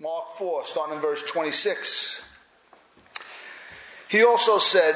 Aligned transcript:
Mark 0.00 0.30
4, 0.36 0.64
starting 0.64 0.94
in 0.94 1.00
verse 1.00 1.24
26. 1.24 2.22
He 4.08 4.22
also 4.22 4.58
said, 4.58 4.94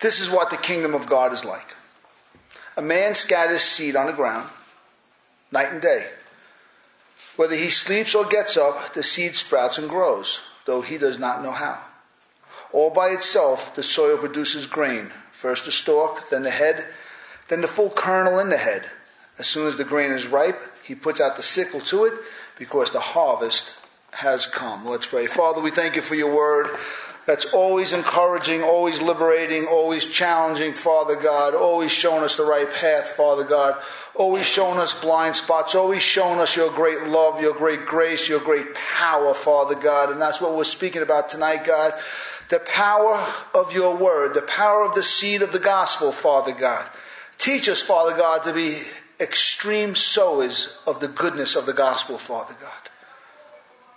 This 0.00 0.18
is 0.18 0.28
what 0.28 0.50
the 0.50 0.56
kingdom 0.56 0.94
of 0.94 1.06
God 1.06 1.32
is 1.32 1.44
like. 1.44 1.76
A 2.76 2.82
man 2.82 3.14
scatters 3.14 3.62
seed 3.62 3.94
on 3.94 4.06
the 4.06 4.12
ground 4.12 4.50
night 5.52 5.70
and 5.70 5.80
day. 5.80 6.08
Whether 7.36 7.54
he 7.54 7.68
sleeps 7.68 8.16
or 8.16 8.24
gets 8.24 8.56
up, 8.56 8.94
the 8.94 9.04
seed 9.04 9.36
sprouts 9.36 9.78
and 9.78 9.88
grows, 9.88 10.40
though 10.64 10.82
he 10.82 10.98
does 10.98 11.20
not 11.20 11.40
know 11.40 11.52
how. 11.52 11.80
All 12.72 12.90
by 12.90 13.10
itself, 13.10 13.76
the 13.76 13.84
soil 13.84 14.18
produces 14.18 14.66
grain 14.66 15.12
first 15.30 15.66
the 15.66 15.72
stalk, 15.72 16.30
then 16.30 16.42
the 16.42 16.50
head, 16.50 16.86
then 17.46 17.60
the 17.60 17.68
full 17.68 17.90
kernel 17.90 18.40
in 18.40 18.50
the 18.50 18.56
head. 18.56 18.86
As 19.38 19.46
soon 19.46 19.68
as 19.68 19.76
the 19.76 19.84
grain 19.84 20.10
is 20.10 20.26
ripe, 20.26 20.60
he 20.82 20.96
puts 20.96 21.20
out 21.20 21.36
the 21.36 21.44
sickle 21.44 21.80
to 21.82 22.04
it 22.06 22.14
because 22.58 22.90
the 22.90 22.98
harvest 22.98 23.74
has 24.14 24.46
come. 24.46 24.86
Let's 24.86 25.06
pray. 25.06 25.26
Father, 25.26 25.60
we 25.60 25.70
thank 25.70 25.96
you 25.96 26.02
for 26.02 26.14
your 26.14 26.34
word 26.34 26.76
that's 27.26 27.46
always 27.46 27.92
encouraging, 27.92 28.62
always 28.62 29.00
liberating, 29.00 29.66
always 29.66 30.04
challenging, 30.04 30.74
Father 30.74 31.16
God, 31.16 31.54
always 31.54 31.90
showing 31.90 32.22
us 32.22 32.36
the 32.36 32.44
right 32.44 32.70
path, 32.70 33.08
Father 33.08 33.44
God, 33.44 33.80
always 34.14 34.44
showing 34.44 34.78
us 34.78 34.98
blind 35.00 35.34
spots, 35.34 35.74
always 35.74 36.02
showing 36.02 36.38
us 36.38 36.54
your 36.54 36.70
great 36.70 37.04
love, 37.04 37.40
your 37.40 37.54
great 37.54 37.86
grace, 37.86 38.28
your 38.28 38.40
great 38.40 38.74
power, 38.74 39.32
Father 39.32 39.74
God. 39.74 40.10
And 40.10 40.20
that's 40.20 40.40
what 40.40 40.54
we're 40.54 40.64
speaking 40.64 41.02
about 41.02 41.30
tonight, 41.30 41.64
God. 41.64 41.94
The 42.50 42.60
power 42.60 43.26
of 43.54 43.72
your 43.72 43.96
word, 43.96 44.34
the 44.34 44.42
power 44.42 44.82
of 44.82 44.94
the 44.94 45.02
seed 45.02 45.40
of 45.40 45.52
the 45.52 45.58
gospel, 45.58 46.12
Father 46.12 46.52
God. 46.52 46.86
Teach 47.38 47.68
us, 47.68 47.80
Father 47.80 48.14
God, 48.14 48.42
to 48.44 48.52
be 48.52 48.82
extreme 49.18 49.94
sowers 49.94 50.76
of 50.86 51.00
the 51.00 51.08
goodness 51.08 51.56
of 51.56 51.64
the 51.64 51.72
gospel, 51.72 52.18
Father 52.18 52.54
God. 52.60 52.83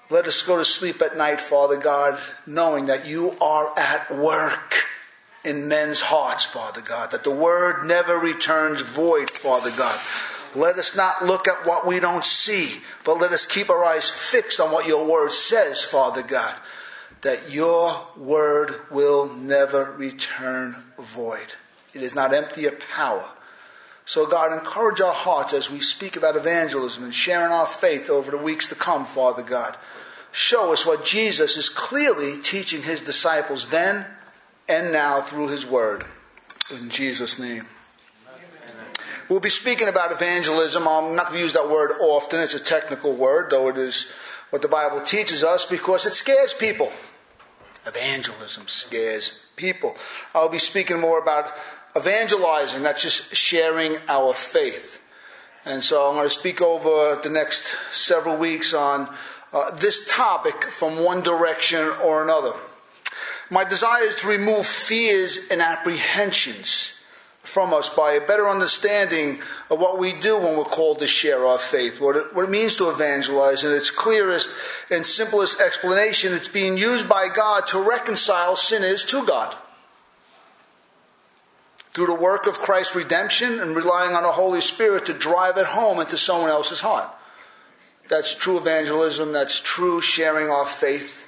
Let 0.09 0.25
us 0.25 0.41
go 0.41 0.57
to 0.57 0.63
sleep 0.63 1.01
at 1.01 1.17
night, 1.17 1.41
Father 1.41 1.75
God, 1.75 2.17
knowing 2.45 2.85
that 2.85 3.05
you 3.05 3.37
are 3.41 3.77
at 3.77 4.09
work 4.15 4.85
in 5.43 5.67
men's 5.67 5.99
hearts, 5.99 6.45
Father 6.45 6.81
God, 6.81 7.11
that 7.11 7.25
the 7.25 7.31
word 7.31 7.85
never 7.85 8.15
returns 8.15 8.81
void, 8.81 9.29
Father 9.29 9.71
God. 9.71 9.99
Let 10.55 10.77
us 10.77 10.95
not 10.95 11.25
look 11.25 11.47
at 11.47 11.65
what 11.65 11.85
we 11.85 11.99
don't 11.99 12.23
see, 12.23 12.79
but 13.03 13.19
let 13.19 13.33
us 13.33 13.45
keep 13.45 13.69
our 13.69 13.83
eyes 13.83 14.09
fixed 14.09 14.61
on 14.61 14.71
what 14.71 14.87
your 14.87 15.05
word 15.05 15.33
says, 15.33 15.83
Father 15.83 16.23
God, 16.23 16.55
that 17.21 17.51
your 17.51 18.07
word 18.15 18.79
will 18.89 19.33
never 19.33 19.91
return 19.91 20.83
void. 20.97 21.55
It 21.93 22.01
is 22.01 22.15
not 22.15 22.33
empty 22.33 22.65
of 22.65 22.79
power. 22.79 23.29
So, 24.05 24.25
God, 24.25 24.53
encourage 24.53 25.01
our 25.01 25.13
hearts 25.13 25.51
as 25.51 25.69
we 25.69 25.81
speak 25.81 26.15
about 26.15 26.37
evangelism 26.37 27.03
and 27.03 27.13
sharing 27.13 27.51
our 27.51 27.67
faith 27.67 28.09
over 28.09 28.31
the 28.31 28.37
weeks 28.37 28.69
to 28.69 28.75
come, 28.75 29.05
Father 29.05 29.43
God 29.43 29.75
show 30.31 30.71
us 30.71 30.85
what 30.85 31.05
Jesus 31.05 31.57
is 31.57 31.69
clearly 31.69 32.41
teaching 32.41 32.83
his 32.83 33.01
disciples 33.01 33.67
then 33.67 34.05
and 34.67 34.91
now 34.91 35.21
through 35.21 35.49
his 35.49 35.65
word. 35.65 36.05
In 36.71 36.89
Jesus' 36.89 37.39
name. 37.39 37.67
We'll 39.29 39.39
be 39.41 39.49
speaking 39.49 39.89
about 39.89 40.11
evangelism. 40.11 40.87
I'm 40.87 41.15
not 41.15 41.27
going 41.27 41.39
to 41.39 41.43
use 41.43 41.53
that 41.53 41.69
word 41.69 41.91
often. 41.99 42.39
It's 42.39 42.53
a 42.53 42.59
technical 42.59 43.13
word, 43.13 43.51
though 43.51 43.67
it 43.67 43.77
is 43.77 44.09
what 44.51 44.61
the 44.61 44.69
Bible 44.69 45.01
teaches 45.01 45.43
us 45.43 45.65
because 45.65 46.05
it 46.05 46.13
scares 46.13 46.53
people. 46.53 46.91
Evangelism 47.85 48.67
scares 48.67 49.43
people. 49.55 49.95
I'll 50.33 50.49
be 50.49 50.57
speaking 50.57 50.99
more 50.99 51.21
about 51.21 51.51
evangelizing. 51.95 52.83
That's 52.83 53.01
just 53.01 53.35
sharing 53.35 53.97
our 54.07 54.33
faith. 54.33 55.01
And 55.65 55.83
so 55.83 56.07
I'm 56.07 56.15
going 56.15 56.29
to 56.29 56.33
speak 56.33 56.61
over 56.61 57.19
the 57.21 57.29
next 57.29 57.75
several 57.91 58.37
weeks 58.37 58.73
on 58.73 59.13
uh, 59.57 59.75
this 59.75 60.05
topic 60.07 60.65
from 60.65 61.03
one 61.03 61.21
direction 61.21 61.79
or 62.03 62.23
another. 62.23 62.53
My 63.49 63.63
desire 63.63 64.03
is 64.03 64.15
to 64.17 64.27
remove 64.27 64.65
fears 64.65 65.39
and 65.49 65.61
apprehensions 65.61 66.93
from 67.41 67.73
us 67.73 67.87
by 67.87 68.11
a 68.11 68.27
better 68.27 68.47
understanding 68.47 69.39
of 69.69 69.79
what 69.79 69.97
we 69.97 70.11
do 70.11 70.37
when 70.37 70.57
we're 70.57 70.65
called 70.65 70.99
to 70.99 71.07
share 71.07 71.45
our 71.45 71.57
faith, 71.57 72.01
what 72.01 72.17
it, 72.17 72.35
what 72.35 72.43
it 72.43 72.49
means 72.49 72.75
to 72.75 72.89
evangelize. 72.89 73.63
In 73.63 73.71
its 73.71 73.89
clearest 73.89 74.53
and 74.91 75.05
simplest 75.05 75.61
explanation, 75.61 76.33
it's 76.33 76.49
being 76.49 76.77
used 76.77 77.07
by 77.07 77.29
God 77.29 77.65
to 77.67 77.79
reconcile 77.79 78.57
sinners 78.57 79.05
to 79.05 79.25
God. 79.25 79.55
Through 81.91 82.07
the 82.07 82.15
work 82.15 82.47
of 82.47 82.59
Christ's 82.59 82.95
redemption 82.95 83.59
and 83.59 83.75
relying 83.75 84.13
on 84.13 84.23
the 84.23 84.33
Holy 84.33 84.61
Spirit 84.61 85.05
to 85.05 85.13
drive 85.13 85.57
it 85.57 85.67
home 85.67 85.99
into 85.99 86.17
someone 86.17 86.49
else's 86.49 86.81
heart. 86.81 87.09
That's 88.07 88.33
true 88.35 88.57
evangelism. 88.57 89.31
That's 89.31 89.59
true 89.59 90.01
sharing 90.01 90.49
our 90.49 90.65
faith. 90.65 91.27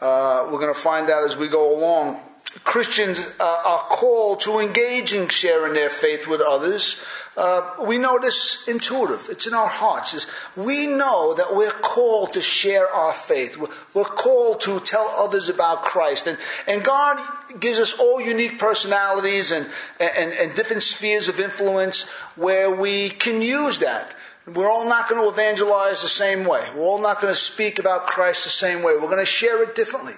Uh, 0.00 0.44
we're 0.46 0.60
going 0.60 0.72
to 0.72 0.80
find 0.80 1.10
out 1.10 1.24
as 1.24 1.36
we 1.36 1.48
go 1.48 1.76
along. 1.78 2.20
Christians 2.64 3.34
uh, 3.38 3.62
are 3.66 3.96
called 3.96 4.40
to 4.40 4.60
engage 4.60 5.12
in 5.12 5.28
sharing 5.28 5.74
their 5.74 5.90
faith 5.90 6.26
with 6.26 6.40
others. 6.40 7.02
Uh, 7.36 7.74
we 7.86 7.98
know 7.98 8.18
this 8.18 8.66
intuitive. 8.66 9.28
It's 9.30 9.46
in 9.46 9.52
our 9.52 9.68
hearts. 9.68 10.14
It's, 10.14 10.26
we 10.56 10.86
know 10.86 11.34
that 11.34 11.54
we're 11.54 11.70
called 11.70 12.32
to 12.32 12.40
share 12.40 12.88
our 12.88 13.12
faith. 13.12 13.58
We're, 13.58 13.68
we're 13.92 14.04
called 14.04 14.62
to 14.62 14.80
tell 14.80 15.06
others 15.18 15.50
about 15.50 15.82
Christ. 15.82 16.26
And, 16.26 16.38
and 16.66 16.82
God 16.82 17.20
gives 17.60 17.78
us 17.78 17.92
all 17.98 18.22
unique 18.22 18.58
personalities 18.58 19.50
and, 19.50 19.68
and, 20.00 20.32
and 20.32 20.54
different 20.54 20.82
spheres 20.82 21.28
of 21.28 21.38
influence 21.38 22.08
where 22.36 22.74
we 22.74 23.10
can 23.10 23.42
use 23.42 23.78
that. 23.80 24.16
We're 24.46 24.70
all 24.70 24.88
not 24.88 25.08
going 25.08 25.20
to 25.20 25.28
evangelize 25.28 26.02
the 26.02 26.08
same 26.08 26.44
way. 26.44 26.64
We're 26.74 26.84
all 26.84 27.00
not 27.00 27.20
going 27.20 27.32
to 27.32 27.38
speak 27.38 27.80
about 27.80 28.06
Christ 28.06 28.44
the 28.44 28.50
same 28.50 28.82
way. 28.82 28.94
We're 28.94 29.08
going 29.08 29.18
to 29.18 29.26
share 29.26 29.62
it 29.62 29.74
differently. 29.74 30.14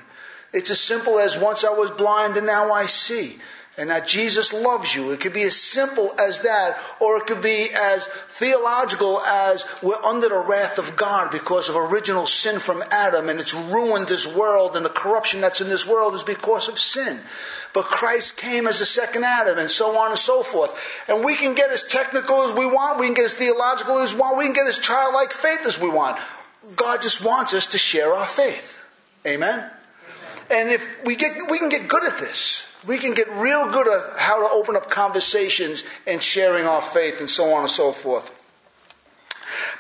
It's 0.53 0.71
as 0.71 0.81
simple 0.81 1.19
as 1.19 1.39
once 1.39 1.65
I 1.65 1.71
was 1.71 1.91
blind 1.91 2.37
and 2.37 2.47
now 2.47 2.73
I 2.73 2.87
see. 2.87 3.39
And 3.79 3.91
that 3.91 4.09
Jesus 4.09 4.53
loves 4.53 4.95
you. 4.95 5.13
It 5.13 5.21
could 5.21 5.33
be 5.33 5.45
as 5.45 5.57
simple 5.57 6.11
as 6.19 6.41
that, 6.43 6.77
or 6.99 7.17
it 7.17 7.27
could 7.27 7.41
be 7.41 7.69
as 7.73 8.09
theological 8.09 9.21
as 9.21 9.65
we're 9.83 10.03
under 10.03 10.29
the 10.29 10.39
wrath 10.39 10.79
of 10.79 10.97
God 10.97 11.31
because 11.31 11.69
of 11.69 11.77
original 11.77 12.27
sin 12.27 12.59
from 12.59 12.83
Adam 12.91 13.29
and 13.29 13.39
it's 13.39 13.55
ruined 13.55 14.09
this 14.09 14.27
world 14.27 14.77
and 14.77 14.85
the 14.85 14.91
corruption 14.91 15.41
that's 15.41 15.61
in 15.61 15.69
this 15.69 15.87
world 15.87 16.15
is 16.15 16.25
because 16.25 16.69
of 16.69 16.77
sin 16.77 17.21
but 17.73 17.85
Christ 17.85 18.37
came 18.37 18.67
as 18.67 18.81
a 18.81 18.87
second 18.87 19.25
Adam, 19.25 19.59
and 19.59 19.71
so 19.71 19.97
on 19.97 20.11
and 20.11 20.19
so 20.19 20.43
forth. 20.43 21.05
And 21.09 21.25
we 21.25 21.37
can 21.37 21.55
get 21.55 21.71
as 21.71 21.85
technical 21.85 22.43
as 22.43 22.53
we 22.53 22.67
want, 22.67 22.99
we 22.99 23.07
can 23.07 23.15
get 23.15 23.25
as 23.27 23.35
theological 23.35 23.99
as 23.99 24.15
we 24.15 24.21
want, 24.21 24.39
we 24.39 24.45
can 24.45 24.55
get 24.55 24.67
as 24.67 24.79
childlike 24.79 25.33
faith 25.33 25.67
as 25.67 25.81
we 25.81 25.89
want. 25.89 26.19
God 26.77 27.03
just 27.03 27.25
wants 27.25 27.55
us 27.55 27.67
to 27.69 27.79
share 27.79 28.13
our 28.13 28.27
faith. 28.27 28.83
Amen? 29.27 29.71
And 30.51 30.71
if 30.71 31.05
we 31.05 31.17
get, 31.17 31.51
we 31.51 31.59
can 31.59 31.69
get 31.69 31.89
good 31.89 32.05
at 32.05 32.19
this. 32.19 32.67
We 32.87 32.99
can 32.99 33.13
get 33.13 33.29
real 33.33 33.71
good 33.71 33.89
at 33.89 34.19
how 34.19 34.47
to 34.47 34.55
open 34.55 34.77
up 34.77 34.89
conversations 34.89 35.85
and 36.07 36.23
sharing 36.23 36.65
our 36.67 36.81
faith 36.81 37.21
and 37.21 37.29
so 37.29 37.53
on 37.53 37.63
and 37.63 37.71
so 37.71 37.93
forth. 37.93 38.31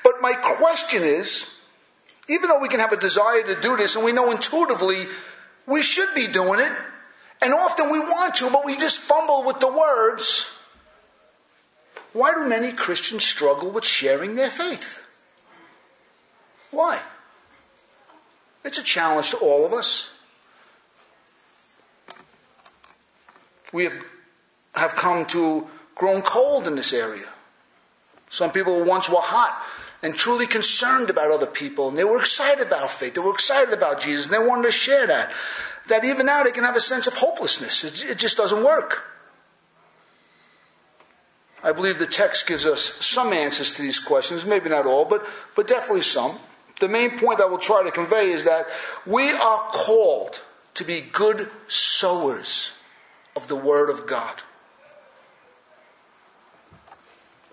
But 0.03 0.21
my 0.21 0.32
question 0.32 1.03
is, 1.03 1.47
even 2.28 2.48
though 2.48 2.60
we 2.60 2.69
can 2.69 2.81
have 2.81 2.93
a 2.93 2.97
desire 2.97 3.43
to 3.43 3.60
do 3.60 3.77
this 3.77 3.97
and 3.97 4.04
we 4.04 4.12
know 4.12 4.31
intuitively 4.31 5.06
we 5.66 5.82
should 5.82 6.15
be 6.15 6.27
doing 6.27 6.60
it, 6.60 6.72
and 7.41 7.54
often 7.54 7.91
we 7.91 8.00
want 8.00 8.37
to, 8.37 8.50
but 8.50 8.65
we 8.65 8.76
just 8.76 8.99
fumble 8.99 9.44
with 9.44 9.60
the 9.60 9.71
words. 9.71 10.50
Why 12.12 12.34
do 12.34 12.44
many 12.44 12.72
Christians 12.72 13.25
struggle 13.25 13.71
with 13.71 13.84
sharing 13.84 14.34
their 14.34 14.50
faith? 14.50 15.06
Why? 16.71 17.00
It's 18.65 18.78
a 18.78 18.82
challenge 18.82 19.31
to 19.31 19.37
all 19.38 19.65
of 19.65 19.72
us. 19.72 20.10
We 23.72 23.84
have, 23.84 23.98
have 24.75 24.94
come 24.94 25.27
to 25.27 25.66
grown 25.94 26.22
cold 26.22 26.66
in 26.66 26.77
this 26.77 26.93
area. 26.93 27.28
Some 28.31 28.50
people 28.50 28.84
once 28.84 29.09
were 29.09 29.16
hot 29.16 29.62
and 30.03 30.15
truly 30.15 30.47
concerned 30.47 31.10
about 31.10 31.31
other 31.31 31.47
people, 31.47 31.88
and 31.88 31.98
they 31.98 32.04
were 32.04 32.21
excited 32.21 32.66
about 32.66 32.91
faith. 32.91 33.15
They 33.15 33.21
were 33.21 33.33
excited 33.33 33.74
about 33.74 34.01
Jesus, 34.01 34.27
and 34.27 34.34
they 34.34 34.47
wanted 34.47 34.65
to 34.65 34.72
share 34.72 35.07
that 35.07 35.33
that 35.89 36.05
even 36.05 36.27
now 36.27 36.43
they 36.43 36.53
can 36.53 36.65
have 36.65 36.77
a 36.77 36.81
sense 36.81 37.07
of 37.07 37.15
hopelessness. 37.15 37.85
It, 37.85 38.11
it 38.13 38.19
just 38.19 38.37
doesn't 38.37 38.63
work. 38.65 39.05
I 41.63 41.73
believe 41.73 41.99
the 41.99 42.07
text 42.07 42.47
gives 42.47 42.65
us 42.65 42.83
some 43.05 43.33
answers 43.33 43.75
to 43.75 43.83
these 43.83 43.99
questions, 43.99 44.47
maybe 44.47 44.69
not 44.69 44.87
all, 44.87 45.05
but, 45.05 45.27
but 45.57 45.67
definitely 45.67 46.03
some. 46.03 46.39
The 46.79 46.89
main 46.89 47.19
point 47.19 47.41
I 47.41 47.47
will 47.47 47.59
try 47.59 47.83
to 47.83 47.91
convey 47.91 48.31
is 48.31 48.45
that 48.45 48.67
we 49.05 49.31
are 49.31 49.69
called 49.71 50.43
to 50.75 50.85
be 50.85 51.01
good 51.01 51.51
sowers 51.67 52.73
of 53.35 53.49
the 53.49 53.57
Word 53.57 53.91
of 53.91 54.07
God. 54.07 54.43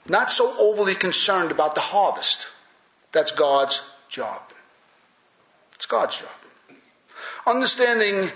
Not 0.08 0.32
so 0.32 0.56
overly 0.60 0.94
concerned 0.94 1.50
about 1.50 1.74
the 1.74 1.82
harvest. 1.82 2.48
That's 3.12 3.32
God's 3.32 3.82
job. 4.08 4.42
It's 5.74 5.88
God's 5.88 6.18
job. 6.18 6.45
Understanding 7.46 8.32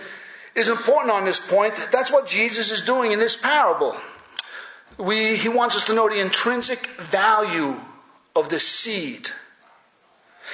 is 0.56 0.68
important 0.68 1.14
on 1.14 1.26
this 1.26 1.40
point. 1.40 1.74
That's 1.92 2.12
what 2.12 2.28
Jesus 2.28 2.72
is 2.72 2.82
doing 2.82 3.12
in 3.12 3.20
this 3.20 3.36
parable. 3.36 3.96
We, 4.98 5.36
he 5.36 5.50
wants 5.50 5.76
us 5.76 5.86
to 5.86 5.94
know 5.94 6.10
the 6.10 6.20
intrinsic 6.20 6.88
value 7.00 7.76
of 8.36 8.50
the 8.50 8.60
seed. 8.60 9.30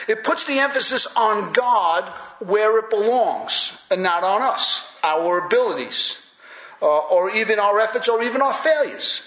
It 0.07 0.23
puts 0.23 0.43
the 0.43 0.59
emphasis 0.59 1.07
on 1.15 1.53
God 1.53 2.09
where 2.39 2.77
it 2.79 2.89
belongs 2.89 3.77
and 3.89 4.03
not 4.03 4.23
on 4.23 4.41
us, 4.41 4.87
our 5.03 5.45
abilities, 5.45 6.21
uh, 6.81 6.85
or 6.85 7.31
even 7.31 7.59
our 7.59 7.79
efforts, 7.79 8.07
or 8.07 8.21
even 8.21 8.41
our 8.41 8.53
failures. 8.53 9.23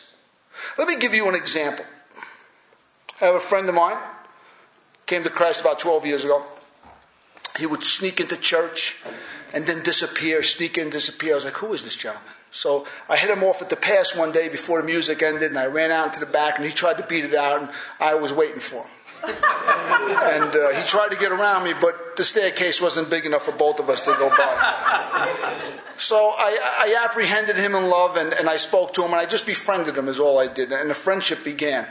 Let 0.77 0.89
me 0.89 0.97
give 0.97 1.15
you 1.15 1.29
an 1.29 1.35
example. 1.35 1.85
I 3.21 3.27
have 3.27 3.35
a 3.35 3.41
friend 3.41 3.69
of 3.69 3.75
mine, 3.75 3.99
came 5.07 5.25
to 5.25 5.31
Christ 5.31 5.61
about 5.61 5.79
12 5.79 6.07
years 6.07 6.25
ago. 6.25 6.45
He 7.59 7.67
would 7.67 7.83
sneak 7.83 8.21
into 8.21 8.37
church 8.37 8.97
and 9.53 9.67
then 9.67 9.83
disappear, 9.83 10.43
sneak 10.43 10.79
in, 10.79 10.91
disappear. 10.91 11.33
I 11.33 11.35
was 11.35 11.45
like, 11.45 11.55
who 11.55 11.73
is 11.73 11.83
this 11.85 11.97
gentleman? 11.97 12.33
So 12.51 12.87
I 13.09 13.17
hit 13.17 13.31
him 13.31 13.45
off 13.45 13.61
at 13.61 13.69
the 13.69 13.77
pass 13.77 14.17
one 14.17 14.33
day 14.33 14.49
before 14.49 14.81
the 14.81 14.87
music 14.87 15.23
ended, 15.23 15.51
and 15.51 15.59
I 15.59 15.67
ran 15.67 15.91
out 15.91 16.07
into 16.07 16.21
the 16.21 16.27
back, 16.27 16.57
and 16.57 16.65
he 16.65 16.73
tried 16.73 16.97
to 16.99 17.03
beat 17.03 17.25
it 17.25 17.35
out, 17.35 17.61
and 17.61 17.71
I 18.01 18.15
was 18.15 18.33
waiting 18.33 18.61
for 18.61 18.83
him. 18.83 18.91
and 19.25 20.55
uh, 20.55 20.71
he 20.71 20.83
tried 20.87 21.11
to 21.11 21.17
get 21.17 21.33
around 21.33 21.65
me, 21.65 21.75
but 21.79 22.17
the 22.17 22.25
staircase 22.25 22.81
wasn't 22.81 23.11
big 23.11 23.27
enough 23.27 23.43
for 23.43 23.53
both 23.53 23.81
of 23.81 23.91
us 23.91 24.01
to 24.03 24.13
go 24.13 24.29
by. 24.31 25.71
so 25.99 26.17
I, 26.17 26.85
I, 26.87 27.05
apprehended 27.05 27.57
him 27.57 27.75
in 27.75 27.89
love, 27.89 28.17
and, 28.17 28.33
and, 28.33 28.49
I 28.49 28.57
spoke 28.57 28.95
to 28.95 29.03
him, 29.05 29.11
and 29.11 29.21
I 29.21 29.27
just 29.27 29.45
befriended 29.45 29.99
him, 29.99 30.09
is 30.09 30.21
all 30.21 30.39
I 30.39 30.47
did, 30.47 30.73
and 30.73 30.89
the 30.89 30.95
friendship 30.95 31.43
began. 31.43 31.87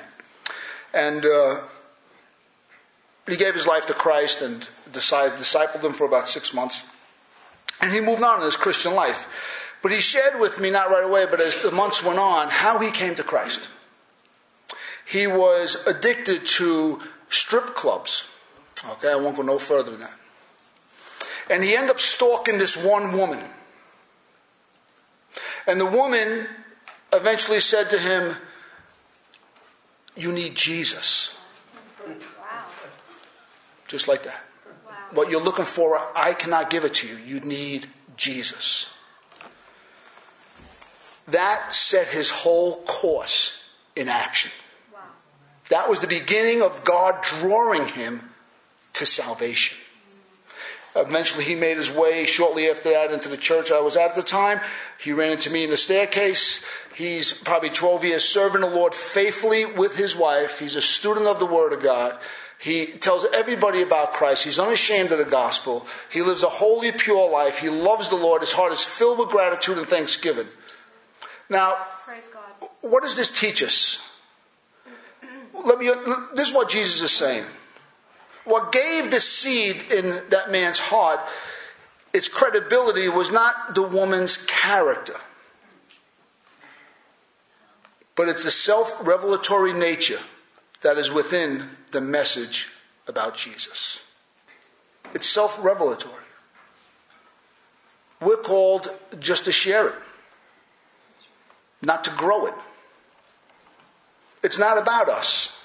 And 0.93 1.25
uh, 1.25 1.61
he 3.27 3.35
gave 3.37 3.53
his 3.53 3.67
life 3.67 3.85
to 3.87 3.93
Christ 3.93 4.41
and 4.41 4.67
discipled 4.91 5.83
him 5.83 5.93
for 5.93 6.05
about 6.05 6.27
six 6.27 6.53
months. 6.53 6.85
And 7.81 7.91
he 7.91 8.01
moved 8.01 8.23
on 8.23 8.39
in 8.39 8.45
his 8.45 8.55
Christian 8.55 8.95
life. 8.95 9.75
But 9.83 9.91
he 9.91 9.99
shared 9.99 10.39
with 10.39 10.59
me, 10.59 10.69
not 10.69 10.89
right 10.89 11.03
away, 11.03 11.25
but 11.29 11.39
as 11.39 11.57
the 11.57 11.71
months 11.71 12.03
went 12.03 12.19
on, 12.19 12.49
how 12.49 12.79
he 12.79 12.89
came 12.89 13.15
to 13.15 13.23
Christ. 13.23 13.69
He 15.05 15.27
was 15.27 15.77
addicted 15.85 16.45
to 16.45 17.01
strip 17.29 17.75
clubs. 17.75 18.25
Okay, 18.83 19.11
I 19.11 19.15
won't 19.15 19.35
go 19.35 19.43
no 19.43 19.59
further 19.59 19.91
than 19.91 20.01
that. 20.01 20.13
And 21.49 21.63
he 21.63 21.75
ended 21.75 21.91
up 21.91 21.99
stalking 21.99 22.57
this 22.57 22.75
one 22.75 23.13
woman. 23.13 23.43
And 25.65 25.79
the 25.79 25.85
woman 25.85 26.47
eventually 27.13 27.59
said 27.59 27.89
to 27.91 27.99
him, 27.99 28.35
You 30.15 30.31
need 30.31 30.55
Jesus. 30.55 31.36
Wow. 33.87 33.91
Just 33.91 34.07
like 34.07 34.23
that. 34.23 34.43
Wow. 34.85 34.93
What 35.13 35.31
you're 35.31 35.43
looking 35.43 35.65
for, 35.65 35.99
I 36.15 36.33
cannot 36.33 36.69
give 36.69 36.83
it 36.83 36.93
to 36.95 37.07
you. 37.07 37.15
You 37.17 37.39
need 37.39 37.87
Jesus. 38.15 38.89
That 41.27 41.73
set 41.73 42.09
his 42.09 42.29
whole 42.29 42.83
course 42.83 43.57
in 43.95 44.07
action. 44.07 44.51
That 45.69 45.89
was 45.89 45.99
the 45.99 46.07
beginning 46.07 46.61
of 46.61 46.83
God 46.83 47.21
drawing 47.23 47.87
him 47.87 48.29
to 48.93 49.05
salvation. 49.05 49.77
Eventually, 50.95 51.43
he 51.43 51.55
made 51.55 51.77
his 51.77 51.91
way 51.91 52.25
shortly 52.25 52.69
after 52.69 52.89
that 52.89 53.11
into 53.11 53.29
the 53.29 53.37
church 53.37 53.71
I 53.71 53.81
was 53.81 53.95
at 53.95 54.11
at 54.11 54.15
the 54.15 54.23
time. 54.23 54.61
He 54.99 55.11
ran 55.11 55.31
into 55.31 55.51
me 55.51 55.65
in 55.65 55.69
the 55.69 55.77
staircase. 55.77 56.63
He's 56.95 57.31
probably 57.31 57.69
12 57.69 58.05
years 58.05 58.23
serving 58.23 58.61
the 58.61 58.69
Lord 58.69 58.95
faithfully 58.95 59.65
with 59.65 59.97
his 59.97 60.15
wife. 60.15 60.59
He's 60.59 60.75
a 60.75 60.81
student 60.81 61.27
of 61.27 61.39
the 61.39 61.45
Word 61.45 61.73
of 61.73 61.83
God. 61.83 62.17
He 62.59 62.87
tells 62.87 63.25
everybody 63.33 63.81
about 63.81 64.13
Christ. 64.13 64.43
He's 64.43 64.57
unashamed 64.57 65.11
of 65.11 65.19
the 65.19 65.25
gospel. 65.25 65.85
He 66.11 66.21
lives 66.21 66.41
a 66.41 66.49
holy, 66.49 66.91
pure 66.91 67.29
life. 67.29 67.59
He 67.59 67.69
loves 67.69 68.09
the 68.09 68.15
Lord. 68.15 68.41
His 68.41 68.53
heart 68.53 68.73
is 68.73 68.83
filled 68.83 69.19
with 69.19 69.29
gratitude 69.29 69.77
and 69.77 69.87
thanksgiving. 69.87 70.47
Now, 71.49 71.75
what 72.81 73.03
does 73.03 73.15
this 73.15 73.29
teach 73.29 73.61
us? 73.61 74.01
let 75.65 75.79
me, 75.79 75.91
this 76.35 76.49
is 76.49 76.53
what 76.53 76.69
Jesus 76.69 77.01
is 77.01 77.11
saying. 77.11 77.45
What 78.45 78.71
gave 78.71 79.11
the 79.11 79.19
seed 79.19 79.91
in 79.91 80.21
that 80.29 80.51
man's 80.51 80.79
heart 80.79 81.19
its 82.13 82.27
credibility 82.27 83.09
was 83.09 83.31
not 83.31 83.75
the 83.75 83.81
woman's 83.81 84.37
character, 84.45 85.17
but 88.15 88.29
it's 88.29 88.43
the 88.43 88.51
self 88.51 88.95
revelatory 89.05 89.73
nature 89.73 90.19
that 90.81 90.97
is 90.97 91.11
within 91.11 91.69
the 91.91 92.01
message 92.01 92.69
about 93.07 93.35
Jesus. 93.35 94.03
It's 95.13 95.27
self 95.27 95.61
revelatory. 95.63 96.23
We're 98.21 98.37
called 98.37 98.89
just 99.19 99.45
to 99.45 99.51
share 99.51 99.87
it, 99.89 99.95
not 101.81 102.03
to 102.05 102.09
grow 102.11 102.47
it. 102.47 102.53
It's 104.43 104.57
not 104.57 104.77
about 104.77 105.09
us. 105.09 105.55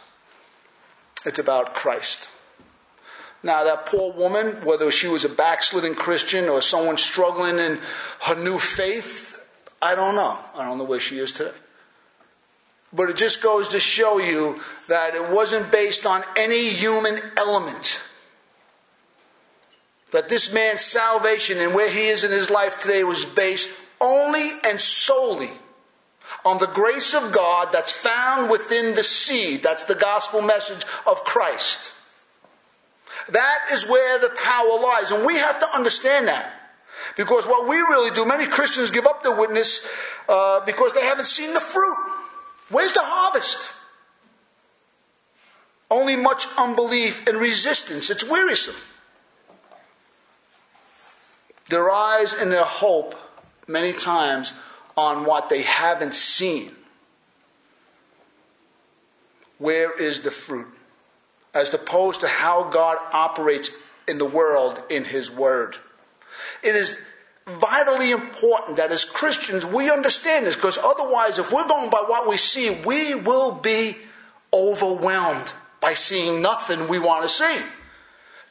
It's 1.24 1.38
about 1.38 1.74
Christ. 1.74 2.28
Now, 3.42 3.64
that 3.64 3.86
poor 3.86 4.12
woman, 4.12 4.64
whether 4.64 4.90
she 4.90 5.08
was 5.08 5.24
a 5.24 5.28
backsliding 5.28 5.94
Christian 5.94 6.48
or 6.48 6.62
someone 6.62 6.96
struggling 6.96 7.58
in 7.58 7.80
her 8.22 8.36
new 8.36 8.58
faith, 8.58 9.44
I 9.80 9.94
don't 9.96 10.14
know. 10.14 10.38
I 10.54 10.64
don't 10.64 10.78
know 10.78 10.84
where 10.84 11.00
she 11.00 11.18
is 11.18 11.32
today. 11.32 11.56
But 12.92 13.08
it 13.08 13.16
just 13.16 13.42
goes 13.42 13.68
to 13.68 13.80
show 13.80 14.18
you 14.18 14.60
that 14.88 15.14
it 15.14 15.30
wasn't 15.30 15.72
based 15.72 16.04
on 16.04 16.24
any 16.36 16.68
human 16.68 17.20
element. 17.36 18.02
That 20.10 20.28
this 20.28 20.52
man's 20.52 20.82
salvation 20.82 21.58
and 21.58 21.74
where 21.74 21.90
he 21.90 22.08
is 22.08 22.22
in 22.22 22.30
his 22.30 22.50
life 22.50 22.78
today 22.78 23.02
was 23.02 23.24
based 23.24 23.70
only 24.00 24.50
and 24.62 24.78
solely 24.78 25.52
on 26.44 26.58
the 26.58 26.66
grace 26.66 27.14
of 27.14 27.32
God 27.32 27.68
that's 27.72 27.92
found 27.92 28.50
within 28.50 28.94
the 28.94 29.02
seed. 29.02 29.62
That's 29.62 29.84
the 29.84 29.94
gospel 29.94 30.42
message 30.42 30.84
of 31.06 31.24
Christ. 31.24 31.92
That 33.30 33.68
is 33.72 33.88
where 33.88 34.18
the 34.18 34.30
power 34.30 34.80
lies. 34.80 35.10
And 35.10 35.24
we 35.24 35.36
have 35.36 35.58
to 35.60 35.66
understand 35.74 36.28
that. 36.28 36.52
Because 37.16 37.46
what 37.46 37.68
we 37.68 37.76
really 37.76 38.10
do, 38.10 38.26
many 38.26 38.46
Christians 38.46 38.90
give 38.90 39.06
up 39.06 39.22
their 39.22 39.34
witness 39.34 39.86
uh, 40.28 40.60
because 40.64 40.92
they 40.94 41.02
haven't 41.02 41.26
seen 41.26 41.54
the 41.54 41.60
fruit. 41.60 41.96
Where's 42.72 42.94
the 42.94 43.02
harvest? 43.02 43.74
Only 45.90 46.16
much 46.16 46.46
unbelief 46.56 47.26
and 47.28 47.36
resistance. 47.36 48.08
It's 48.08 48.24
wearisome. 48.24 48.76
Their 51.68 51.90
eyes 51.90 52.32
and 52.32 52.50
their 52.50 52.64
hope, 52.64 53.14
many 53.68 53.92
times, 53.92 54.54
on 54.96 55.26
what 55.26 55.50
they 55.50 55.62
haven't 55.62 56.14
seen. 56.14 56.72
Where 59.58 59.92
is 59.92 60.20
the 60.20 60.30
fruit? 60.30 60.74
As 61.52 61.72
opposed 61.74 62.20
to 62.20 62.28
how 62.28 62.70
God 62.70 62.96
operates 63.12 63.70
in 64.08 64.16
the 64.16 64.24
world 64.24 64.82
in 64.88 65.04
His 65.04 65.30
Word. 65.30 65.76
It 66.62 66.74
is 66.74 67.00
vitally 67.46 68.10
important 68.10 68.76
that 68.76 68.92
as 68.92 69.04
Christians 69.04 69.66
we 69.66 69.90
understand 69.90 70.46
this 70.46 70.54
because 70.54 70.78
otherwise, 70.78 71.38
if 71.38 71.52
we're 71.52 71.66
going 71.66 71.90
by 71.90 72.04
what 72.06 72.28
we 72.28 72.36
see, 72.36 72.70
we 72.70 73.14
will 73.14 73.52
be 73.52 73.96
overwhelmed 74.52 75.52
by 75.80 75.94
seeing 75.94 76.40
nothing 76.40 76.88
we 76.88 76.98
want 76.98 77.22
to 77.22 77.28
see. 77.28 77.64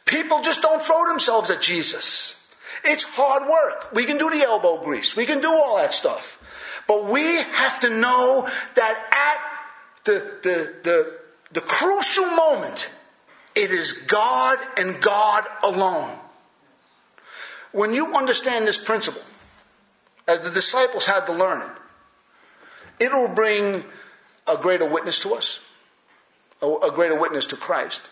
People 0.05 0.41
just 0.41 0.62
don't 0.62 0.81
throw 0.81 1.07
themselves 1.07 1.50
at 1.50 1.62
Jesus. 1.62 2.38
It's 2.83 3.03
hard 3.03 3.50
work. 3.50 3.93
We 3.93 4.05
can 4.05 4.17
do 4.17 4.29
the 4.29 4.43
elbow 4.43 4.83
grease. 4.83 5.15
We 5.15 5.25
can 5.25 5.39
do 5.39 5.50
all 5.50 5.77
that 5.77 5.93
stuff. 5.93 6.38
But 6.88 7.05
we 7.05 7.24
have 7.24 7.79
to 7.81 7.89
know 7.89 8.50
that 8.75 9.05
at 9.12 10.03
the, 10.03 10.38
the, 10.41 10.75
the, 10.83 11.19
the 11.53 11.62
crucial 11.62 12.25
moment, 12.25 12.91
it 13.55 13.71
is 13.71 13.93
God 13.93 14.57
and 14.77 15.00
God 15.00 15.45
alone. 15.63 16.17
When 17.72 17.94
you 17.94 18.16
understand 18.16 18.68
this 18.68 18.78
principle, 18.78 19.22
as 20.28 20.42
the 20.42 20.50
disciples 20.50 21.06
had 21.06 21.25
to 21.25 21.34
learn 21.34 21.62
it, 21.62 23.06
it 23.06 23.13
will 23.13 23.30
bring 23.30 23.84
a 24.48 24.58
greater 24.58 24.88
witness 24.88 25.22
to 25.24 25.34
us, 25.34 25.62
a 26.62 26.92
greater 26.92 27.20
witness 27.20 27.46
to 27.48 27.56
Christ. 27.56 28.10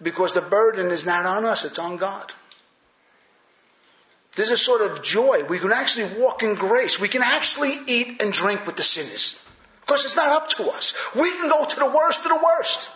Because 0.00 0.32
the 0.32 0.42
burden 0.42 0.90
is 0.90 1.06
not 1.06 1.24
on 1.24 1.44
us, 1.44 1.64
it's 1.64 1.78
on 1.78 1.96
God. 1.96 2.32
There's 4.36 4.50
a 4.50 4.56
sort 4.56 4.82
of 4.82 5.02
joy. 5.02 5.44
We 5.44 5.58
can 5.58 5.72
actually 5.72 6.20
walk 6.20 6.42
in 6.42 6.54
grace. 6.54 7.00
We 7.00 7.08
can 7.08 7.22
actually 7.22 7.72
eat 7.86 8.22
and 8.22 8.32
drink 8.32 8.66
with 8.66 8.76
the 8.76 8.82
sinners. 8.82 9.40
Because 9.80 10.04
it's 10.04 10.16
not 10.16 10.30
up 10.30 10.48
to 10.50 10.68
us. 10.68 10.94
We 11.14 11.32
can 11.38 11.48
go 11.48 11.64
to 11.64 11.78
the 11.78 11.90
worst 11.90 12.24
of 12.26 12.28
the 12.28 12.44
worst 12.44 12.90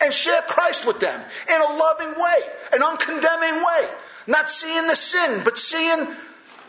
and 0.00 0.12
share 0.12 0.42
Christ 0.42 0.84
with 0.84 0.98
them 0.98 1.22
in 1.48 1.60
a 1.60 1.76
loving 1.76 2.20
way, 2.20 2.38
an 2.72 2.82
uncondemning 2.82 3.62
way. 3.62 3.88
Not 4.26 4.48
seeing 4.48 4.86
the 4.86 4.96
sin, 4.96 5.42
but 5.44 5.58
seeing, 5.58 6.08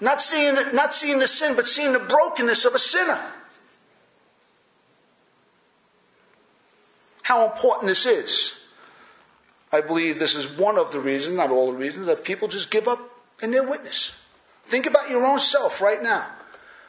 not 0.02 0.20
seeing, 0.22 0.56
not 0.74 0.94
seeing 0.94 1.20
the 1.20 1.28
sin, 1.28 1.56
but 1.56 1.68
seeing 1.68 1.94
the 1.94 2.00
brokenness 2.00 2.66
of 2.66 2.74
a 2.74 2.80
sinner. 2.80 3.22
How 7.24 7.46
important 7.46 7.88
this 7.88 8.06
is. 8.06 8.56
I 9.72 9.82
believe 9.82 10.20
this 10.20 10.36
is 10.36 10.48
one 10.48 10.78
of 10.78 10.92
the 10.92 11.00
reasons, 11.00 11.38
not 11.38 11.50
all 11.50 11.72
the 11.72 11.78
reasons, 11.78 12.06
that 12.06 12.24
people 12.24 12.48
just 12.48 12.70
give 12.70 12.88
up 12.88 13.00
in 13.42 13.52
their 13.52 13.68
witness. 13.68 14.16
Think 14.66 14.86
about 14.86 15.10
your 15.10 15.26
own 15.26 15.40
self 15.40 15.82
right 15.82 16.02
now. 16.02 16.28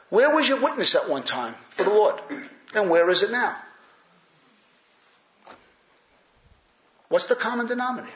Where 0.09 0.33
was 0.33 0.47
your 0.47 0.61
witness 0.61 0.95
at 0.95 1.09
one 1.09 1.23
time 1.23 1.55
for 1.69 1.83
the 1.83 1.89
Lord? 1.89 2.15
And 2.73 2.89
where 2.89 3.09
is 3.09 3.23
it 3.23 3.31
now? 3.31 3.57
What's 7.09 7.25
the 7.25 7.35
common 7.35 7.67
denominator? 7.67 8.13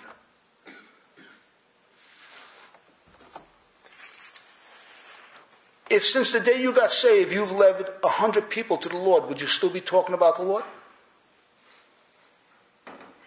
If 5.92 6.06
since 6.06 6.32
the 6.32 6.40
day 6.40 6.62
you 6.62 6.72
got 6.74 6.92
saved, 6.92 7.34
you've 7.34 7.52
led 7.52 7.86
a 8.04 8.08
hundred 8.08 8.50
people 8.50 8.78
to 8.78 8.90
the 8.90 8.98
Lord, 8.98 9.28
would 9.28 9.42
you 9.42 9.48
still 9.48 9.70
be 9.70 9.82
talking 9.82 10.16
about 10.16 10.38
the 10.38 10.44
Lord? 10.44 10.64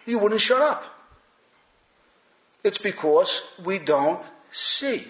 You 0.05 0.19
wouldn't 0.19 0.41
shut 0.41 0.61
up. 0.61 0.83
It's 2.63 2.79
because 2.79 3.43
we 3.63 3.77
don't 3.77 4.21
see. 4.51 5.07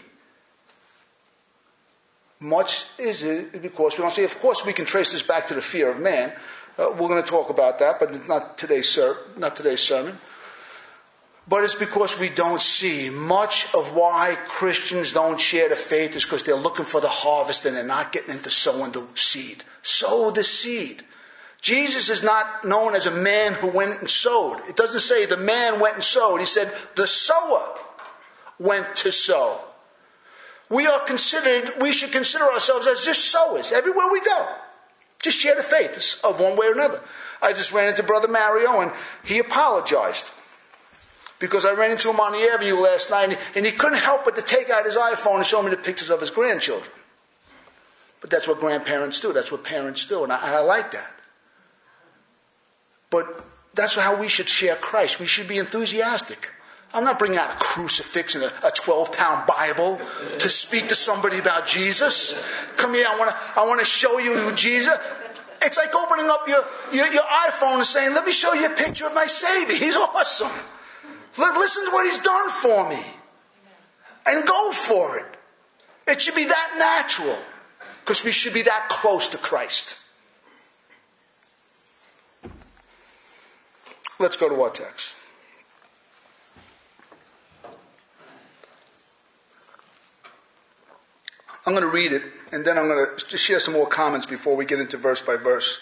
Much 2.40 2.86
is 3.00 3.24
it 3.24 3.62
because 3.62 3.98
we 3.98 4.02
don't 4.02 4.14
see. 4.14 4.26
Of 4.26 4.40
course, 4.40 4.66
we 4.66 4.74
can 4.74 4.86
trace 4.86 5.12
this 5.12 5.24
back 5.24 5.48
to 5.48 5.54
the 5.54 5.62
fear 5.62 5.90
of 5.90 6.00
man. 6.00 6.34
Uh, 6.78 6.90
we're 6.92 7.08
going 7.08 7.24
to 7.24 7.30
talk 7.30 7.50
about 7.50 7.80
that, 7.80 8.00
but 8.00 8.28
not 8.28 8.58
today's, 8.58 8.90
ser- 8.90 9.18
not 9.38 9.56
today's 9.56 9.80
sermon. 9.80 10.18
But 11.48 11.64
it's 11.64 11.76
because 11.76 12.20
we 12.20 12.30
don't 12.30 12.62
see. 12.62 13.10
Much 13.10 13.74
of 13.76 13.96
why 13.96 14.36
Christians 14.48 15.14
don't 15.14 15.40
share 15.40 15.70
the 15.70 15.76
faith 15.76 16.16
is 16.16 16.24
because 16.24 16.44
they're 16.44 16.56
looking 16.56 16.86
for 16.86 17.00
the 17.00 17.08
harvest 17.08 17.66
and 17.66 17.78
they're 17.78 17.84
not 17.84 18.12
getting 18.12 18.32
into 18.32 18.50
sowing 18.50 18.92
the 18.92 19.06
seed. 19.14 19.64
Sow 19.84 20.32
the 20.32 20.44
seed. 20.44 21.04
Jesus 21.62 22.10
is 22.10 22.24
not 22.24 22.66
known 22.66 22.96
as 22.96 23.06
a 23.06 23.12
man 23.12 23.54
who 23.54 23.68
went 23.68 24.00
and 24.00 24.10
sowed. 24.10 24.60
It 24.68 24.76
doesn't 24.76 25.00
say 25.02 25.26
the 25.26 25.38
man 25.38 25.80
went 25.80 25.96
and 25.96 26.04
sowed. 26.04 26.40
He 26.40 26.46
said 26.46 26.72
the 26.96 27.08
sower 27.08 27.78
went 28.60 28.96
to 28.98 29.12
sow. 29.12 29.60
We 30.70 30.88
are 30.88 31.00
considered, 31.02 31.74
we 31.80 31.92
should 31.92 32.12
consider 32.12 32.46
ourselves 32.46 32.88
as 32.88 33.06
just 33.06 33.32
sowers 33.32 33.72
everywhere 33.72 34.12
we 34.12 34.20
go. 34.22 34.48
Just 35.22 35.38
share 35.40 35.56
the 35.56 35.64
faith 35.64 36.20
of 36.24 36.40
one 36.40 36.58
way 36.58 36.68
or 36.68 36.74
another. 36.74 37.02
I 37.42 37.54
just 37.54 37.72
ran 37.72 37.90
into 37.90 38.04
Brother 38.04 38.28
Mario 38.28 38.82
and 38.82 38.92
he 39.24 39.40
apologized 39.40 40.32
because 41.40 41.66
I 41.66 41.74
ran 41.74 41.92
into 41.92 42.10
him 42.10 42.20
on 42.20 42.32
the 42.32 42.50
avenue 42.54 42.76
last 42.76 43.10
night 43.10 43.38
and 43.56 43.66
he 43.66 43.72
couldn't 43.72 44.00
help 44.00 44.26
but 44.26 44.36
to 44.36 44.42
take 44.42 44.70
out 44.70 44.86
his 44.86 44.96
iPhone 44.96 45.38
and 45.38 45.46
show 45.46 45.62
me 45.62 45.70
the 45.70 45.78
pictures 45.78 46.10
of 46.10 46.20
his 46.20 46.32
grandchildren. 46.32 46.90
But 48.22 48.30
that's 48.30 48.48
what 48.48 48.60
grandparents 48.60 49.20
do. 49.20 49.34
That's 49.34 49.52
what 49.52 49.64
parents 49.64 50.06
do. 50.08 50.24
And 50.24 50.32
I, 50.32 50.56
I 50.56 50.60
like 50.62 50.92
that. 50.92 51.12
But 53.10 53.46
that's 53.74 53.96
how 53.96 54.20
we 54.20 54.28
should 54.28 54.50
share 54.50 54.76
Christ. 54.76 55.20
We 55.20 55.26
should 55.26 55.48
be 55.48 55.58
enthusiastic. 55.58 56.52
I'm 56.94 57.04
not 57.04 57.20
bringing 57.20 57.38
out 57.38 57.52
a 57.52 57.58
crucifix 57.58 58.36
and 58.36 58.46
a 58.46 58.72
12 58.74 59.12
pound 59.12 59.46
Bible 59.46 60.00
to 60.40 60.50
speak 60.50 60.88
to 60.88 60.96
somebody 60.96 61.38
about 61.38 61.68
Jesus. 61.68 62.42
Come 62.78 62.94
here, 62.94 63.06
I 63.08 63.20
want 63.20 63.32
to 63.32 63.38
I 63.60 63.68
wanna 63.68 63.84
show 63.84 64.18
you 64.18 64.54
Jesus. 64.54 64.98
It's 65.62 65.78
like 65.78 65.94
opening 65.94 66.30
up 66.30 66.48
your, 66.48 66.64
your, 66.94 67.08
your 67.12 67.24
iPhone 67.24 67.76
and 67.76 67.86
saying, 67.86 68.14
Let 68.14 68.26
me 68.26 68.32
show 68.32 68.54
you 68.54 68.68
a 68.68 68.70
picture 68.70 69.08
of 69.08 69.14
my 69.14 69.26
Savior. 69.26 69.76
He's 69.76 69.96
awesome. 69.96 70.52
Listen 71.38 71.86
to 71.86 71.92
what 71.92 72.06
He's 72.06 72.20
done 72.20 72.50
for 72.50 72.90
me. 72.90 73.04
And 74.26 74.46
go 74.46 74.72
for 74.72 75.20
it. 75.20 75.26
It 76.08 76.22
should 76.22 76.36
be 76.36 76.46
that 76.46 76.76
natural 76.78 77.38
because 78.02 78.24
we 78.24 78.32
should 78.32 78.54
be 78.54 78.62
that 78.64 78.88
close 78.90 79.28
to 79.30 79.38
Christ. 79.38 79.98
Let's 84.20 84.38
go 84.38 84.48
to 84.48 84.62
our 84.62 84.70
text. 84.70 85.16
I'm 91.66 91.74
going 91.74 91.82
to 91.82 91.92
read 91.92 92.14
it, 92.14 92.24
and 92.52 92.64
then 92.64 92.78
I'm 92.78 92.88
going 92.88 93.08
to 93.18 93.38
share 93.38 93.60
some 93.60 93.74
more 93.74 93.88
comments 93.88 94.28
before 94.28 94.56
we 94.56 94.66
get 94.66 94.80
into 94.80 94.98
verse 94.98 95.24
by 95.24 95.36
verse. 95.36 95.80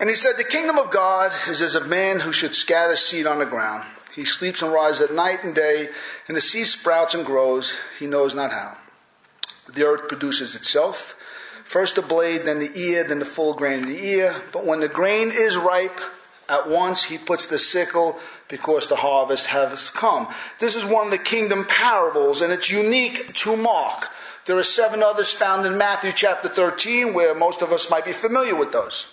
And 0.00 0.08
he 0.08 0.14
said, 0.16 0.38
The 0.38 0.44
kingdom 0.44 0.78
of 0.78 0.90
God 0.90 1.32
is 1.48 1.60
as 1.60 1.74
a 1.74 1.84
man 1.84 2.20
who 2.20 2.32
should 2.32 2.54
scatter 2.54 2.96
seed 2.96 3.26
on 3.26 3.38
the 3.38 3.46
ground. 3.46 3.84
He 4.16 4.24
sleeps 4.24 4.62
and 4.62 4.72
rises 4.72 5.10
at 5.10 5.14
night 5.14 5.44
and 5.44 5.54
day, 5.54 5.90
and 6.26 6.36
the 6.36 6.40
seed 6.40 6.66
sprouts 6.66 7.14
and 7.14 7.24
grows, 7.24 7.74
he 7.98 8.06
knows 8.06 8.34
not 8.34 8.50
how. 8.50 8.78
The 9.72 9.84
earth 9.84 10.08
produces 10.08 10.56
itself. 10.56 11.14
First 11.64 11.96
the 11.96 12.02
blade, 12.02 12.44
then 12.44 12.58
the 12.58 12.70
ear, 12.74 13.04
then 13.04 13.18
the 13.18 13.26
full 13.26 13.52
grain 13.52 13.82
of 13.82 13.90
the 13.90 14.06
ear. 14.06 14.42
But 14.52 14.64
when 14.64 14.80
the 14.80 14.88
grain 14.88 15.30
is 15.30 15.58
ripe, 15.58 16.00
at 16.48 16.68
once 16.68 17.04
he 17.04 17.18
puts 17.18 17.46
the 17.46 17.58
sickle 17.58 18.18
because 18.48 18.86
the 18.86 18.96
harvest 18.96 19.48
has 19.48 19.90
come. 19.90 20.28
This 20.60 20.76
is 20.76 20.86
one 20.86 21.06
of 21.06 21.10
the 21.10 21.18
kingdom 21.18 21.66
parables, 21.66 22.40
and 22.40 22.52
it's 22.52 22.70
unique 22.70 23.34
to 23.34 23.56
Mark. 23.56 24.08
There 24.46 24.56
are 24.56 24.62
seven 24.62 25.02
others 25.02 25.32
found 25.32 25.66
in 25.66 25.76
Matthew 25.76 26.12
chapter 26.12 26.48
13 26.48 27.12
where 27.12 27.34
most 27.34 27.60
of 27.60 27.72
us 27.72 27.90
might 27.90 28.04
be 28.04 28.12
familiar 28.12 28.54
with 28.54 28.72
those. 28.72 29.08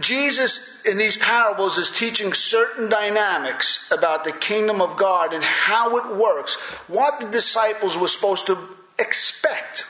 Jesus 0.00 0.82
in 0.82 0.96
these 0.96 1.18
parables 1.18 1.76
is 1.76 1.90
teaching 1.90 2.32
certain 2.32 2.88
dynamics 2.88 3.90
about 3.90 4.24
the 4.24 4.32
kingdom 4.32 4.80
of 4.80 4.96
God 4.96 5.34
and 5.34 5.44
how 5.44 5.96
it 5.98 6.16
works, 6.16 6.54
what 6.88 7.20
the 7.20 7.28
disciples 7.28 7.98
were 7.98 8.08
supposed 8.08 8.46
to 8.46 8.56
expect, 8.98 9.86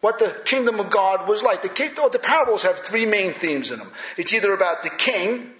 what 0.00 0.18
the 0.18 0.36
kingdom 0.44 0.80
of 0.80 0.90
God 0.90 1.28
was 1.28 1.42
like. 1.42 1.62
The, 1.62 1.94
oh, 1.98 2.08
the 2.08 2.18
parables 2.18 2.64
have 2.64 2.80
three 2.80 3.06
main 3.06 3.32
themes 3.32 3.70
in 3.70 3.78
them. 3.78 3.92
It's 4.16 4.32
either 4.32 4.52
about 4.52 4.82
the 4.82 4.90
king, 4.90 5.52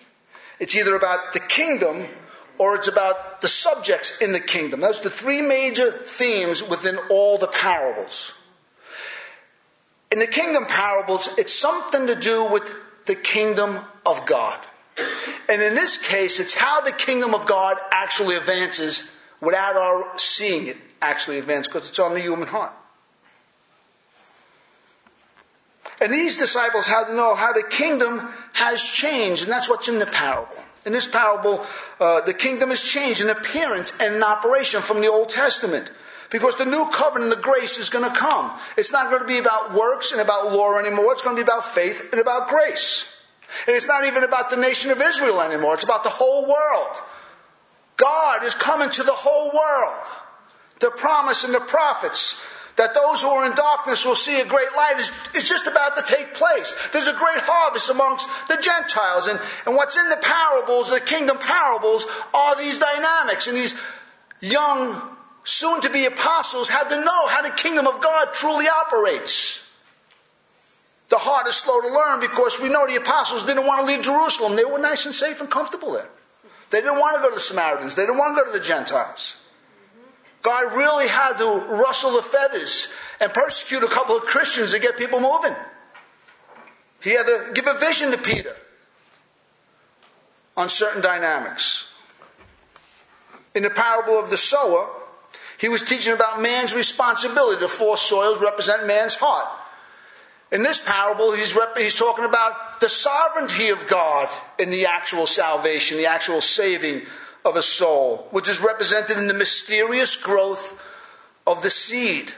it's 0.59 0.75
either 0.75 0.97
about 0.97 1.35
the 1.35 1.40
kingdom, 1.40 2.09
or 2.59 2.75
it's 2.75 2.88
about 2.88 3.40
the 3.40 3.49
subjects 3.49 4.18
in 4.21 4.33
the 4.33 4.40
kingdom. 4.40 4.80
Those 4.80 5.00
are 5.00 5.04
the 5.04 5.11
three 5.11 5.40
major 5.40 5.92
themes 5.92 6.62
within 6.64 6.99
all 7.11 7.38
the 7.38 7.49
parables. 7.49 8.33
In 10.11 10.18
the 10.18 10.26
kingdom 10.26 10.66
parables, 10.66 11.28
it's 11.38 11.52
something 11.52 12.06
to 12.06 12.14
do 12.14 12.44
with 12.44 12.73
the 13.06 13.14
kingdom 13.14 13.80
of 14.06 14.26
God. 14.26 14.58
And 15.49 15.62
in 15.62 15.75
this 15.75 15.99
case, 15.99 16.40
it's 16.40 16.54
how 16.54 16.80
the 16.80 16.92
kingdom 16.92 17.34
of 17.34 17.46
God 17.46 17.76
actually 17.90 18.37
advances 18.37 19.11
without 19.40 19.76
our 19.76 20.18
seeing 20.18 20.66
it 20.66 20.76
actually 21.02 21.38
advance 21.38 21.68
because 21.68 21.88
it's 21.88 21.99
on 21.99 22.14
the 22.14 22.20
human 22.20 22.49
heart. 22.49 22.73
And 26.00 26.12
these 26.12 26.37
disciples 26.37 26.87
had 26.87 27.04
to 27.04 27.14
know 27.14 27.34
how 27.34 27.52
the 27.52 27.62
kingdom 27.62 28.32
has 28.54 28.82
changed, 28.82 29.42
and 29.42 29.52
that's 29.52 29.68
what's 29.68 29.88
in 29.88 29.99
the 29.99 30.06
parable. 30.06 30.62
In 30.84 30.92
this 30.92 31.06
parable, 31.06 31.64
uh, 32.00 32.20
the 32.23 32.34
kingdom 32.34 32.70
has 32.70 32.82
changed 32.82 33.20
in 33.20 33.30
appearance 33.30 33.92
and 34.00 34.16
in 34.16 34.23
operation 34.23 34.82
from 34.82 35.00
the 35.00 35.08
Old 35.08 35.30
Testament. 35.30 35.90
Because 36.35 36.57
the 36.57 36.64
new 36.64 36.85
covenant, 36.87 37.31
the 37.31 37.41
grace 37.41 37.79
is 37.79 37.88
going 37.88 38.05
to 38.05 38.19
come. 38.19 38.50
It's 38.76 38.91
not 38.91 39.09
going 39.09 39.23
to 39.23 39.29
be 39.29 39.38
about 39.38 39.73
works 39.73 40.11
and 40.11 40.21
about 40.21 40.53
law 40.53 40.76
anymore. 40.81 41.12
It's 41.12 41.23
going 41.23 41.37
to 41.37 41.41
be 41.41 41.47
about 41.47 41.64
faith 41.64 42.09
and 42.11 42.21
about 42.21 42.49
grace. 42.49 43.07
And 43.69 43.76
it's 43.76 43.87
not 43.87 44.05
even 44.05 44.25
about 44.25 44.50
the 44.50 44.57
nation 44.57 44.91
of 44.91 45.00
Israel 45.00 45.41
anymore. 45.41 45.75
It's 45.75 45.85
about 45.85 46.03
the 46.03 46.11
whole 46.11 46.43
world. 46.43 46.97
God 47.97 48.43
is 48.43 48.53
coming 48.53 48.91
to 48.91 49.05
the 49.05 49.12
whole 49.12 49.53
world. 49.53 50.03
The 50.81 50.91
promise 50.91 51.45
and 51.45 51.55
the 51.55 51.61
prophets 51.61 52.45
that 52.75 52.95
those 52.95 53.23
who 53.23 53.29
are 53.29 53.47
in 53.47 53.55
darkness 53.55 54.05
will 54.05 54.17
see 54.17 54.41
a 54.41 54.45
great 54.45 54.73
light 54.76 54.97
is, 54.99 55.12
is 55.37 55.49
just 55.49 55.69
about 55.69 55.95
to 55.95 56.03
take 56.03 56.35
place. 56.35 56.88
There's 56.93 57.07
a 57.07 57.12
great 57.12 57.38
harvest 57.43 57.91
amongst 57.91 58.29
the 58.49 58.57
Gentiles. 58.57 59.29
And, 59.29 59.38
and 59.67 59.76
what's 59.76 59.97
in 59.97 60.09
the 60.09 60.17
parables, 60.17 60.91
the 60.91 60.99
kingdom 60.99 61.38
parables, 61.38 62.05
are 62.35 62.57
these 62.57 62.81
dynamics. 62.81 63.47
And 63.47 63.57
these 63.57 63.76
young, 64.41 65.13
soon 65.44 65.80
to 65.82 65.90
be 65.90 66.06
apostles 66.06 66.68
had 66.68 66.88
to 66.88 66.96
know 66.96 67.28
how 67.28 67.42
the 67.42 67.50
kingdom 67.50 67.86
of 67.86 68.00
God 68.00 68.28
truly 68.34 68.66
operates. 68.66 69.62
The 71.10 71.18
heart 71.18 71.46
is 71.46 71.54
slow 71.54 71.80
to 71.80 71.88
learn 71.88 72.18
because 72.20 72.58
we 72.60 72.68
know 72.68 72.86
the 72.86 72.96
apostles 72.96 73.44
didn't 73.44 73.66
want 73.66 73.82
to 73.82 73.86
leave 73.86 74.02
Jerusalem. 74.02 74.56
They 74.56 74.64
were 74.64 74.78
nice 74.78 75.06
and 75.06 75.14
safe 75.14 75.40
and 75.40 75.50
comfortable 75.50 75.92
there. 75.92 76.08
They 76.70 76.80
didn't 76.80 76.98
want 76.98 77.16
to 77.16 77.22
go 77.22 77.28
to 77.28 77.34
the 77.34 77.40
Samaritans. 77.40 77.94
They 77.94 78.02
didn't 78.02 78.18
want 78.18 78.36
to 78.36 78.42
go 78.42 78.50
to 78.50 78.58
the 78.58 78.64
Gentiles. 78.64 79.36
God 80.42 80.74
really 80.74 81.08
had 81.08 81.38
to 81.38 81.66
rustle 81.68 82.12
the 82.12 82.22
feathers 82.22 82.88
and 83.20 83.32
persecute 83.32 83.82
a 83.82 83.88
couple 83.88 84.16
of 84.16 84.24
Christians 84.24 84.72
to 84.72 84.78
get 84.78 84.96
people 84.96 85.20
moving. 85.20 85.54
He 87.02 87.10
had 87.10 87.26
to 87.26 87.52
give 87.54 87.66
a 87.66 87.78
vision 87.78 88.10
to 88.10 88.18
Peter 88.18 88.56
on 90.56 90.68
certain 90.68 91.02
dynamics. 91.02 91.86
In 93.54 93.62
the 93.62 93.70
parable 93.70 94.18
of 94.18 94.30
the 94.30 94.36
sower, 94.36 94.88
he 95.58 95.68
was 95.68 95.82
teaching 95.82 96.12
about 96.12 96.42
man's 96.42 96.75
responsibility. 96.75 97.61
The 97.61 97.68
four 97.68 97.96
soils 97.96 98.40
represent 98.40 98.87
man's 98.87 99.14
heart. 99.14 99.46
In 100.52 100.62
this 100.62 100.80
parable, 100.80 101.32
he's, 101.32 101.54
rep- 101.54 101.76
he's 101.76 101.94
talking 101.94 102.25
about 102.25 102.80
the 102.80 102.88
sovereignty 102.88 103.70
of 103.70 103.87
God 103.87 104.28
in 104.58 104.70
the 104.70 104.87
actual 104.87 105.26
salvation, 105.26 105.96
the 105.96 106.06
actual 106.06 106.40
saving 106.40 107.02
of 107.44 107.56
a 107.56 107.62
soul, 107.62 108.28
which 108.30 108.49
is 108.49 108.61
represented 108.61 109.18
in 109.18 109.26
the 109.26 109.34
mysterious 109.34 110.16
growth 110.16 110.80
of 111.46 111.62
the 111.62 111.70
seed. 111.70 112.32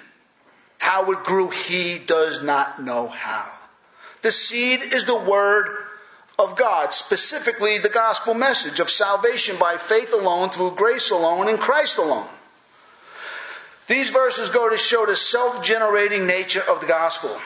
How 0.78 1.10
it 1.12 1.24
grew, 1.24 1.50
he 1.50 1.98
does 1.98 2.42
not 2.42 2.82
know 2.82 3.08
how. 3.08 3.52
The 4.22 4.32
seed 4.32 4.94
is 4.94 5.04
the 5.04 5.16
word 5.16 5.68
of 6.38 6.56
God, 6.56 6.92
specifically 6.92 7.78
the 7.78 7.88
gospel 7.88 8.34
message 8.34 8.80
of 8.80 8.90
salvation 8.90 9.56
by 9.58 9.76
faith 9.76 10.12
alone, 10.12 10.50
through 10.50 10.74
grace 10.74 11.10
alone, 11.10 11.48
in 11.48 11.58
Christ 11.58 11.98
alone. 11.98 12.28
These 13.88 14.10
verses 14.10 14.48
go 14.48 14.68
to 14.68 14.76
show 14.76 15.06
the 15.06 15.16
self 15.16 15.62
generating 15.62 16.26
nature 16.26 16.62
of 16.68 16.80
the 16.80 16.86
gospel. 16.86 17.38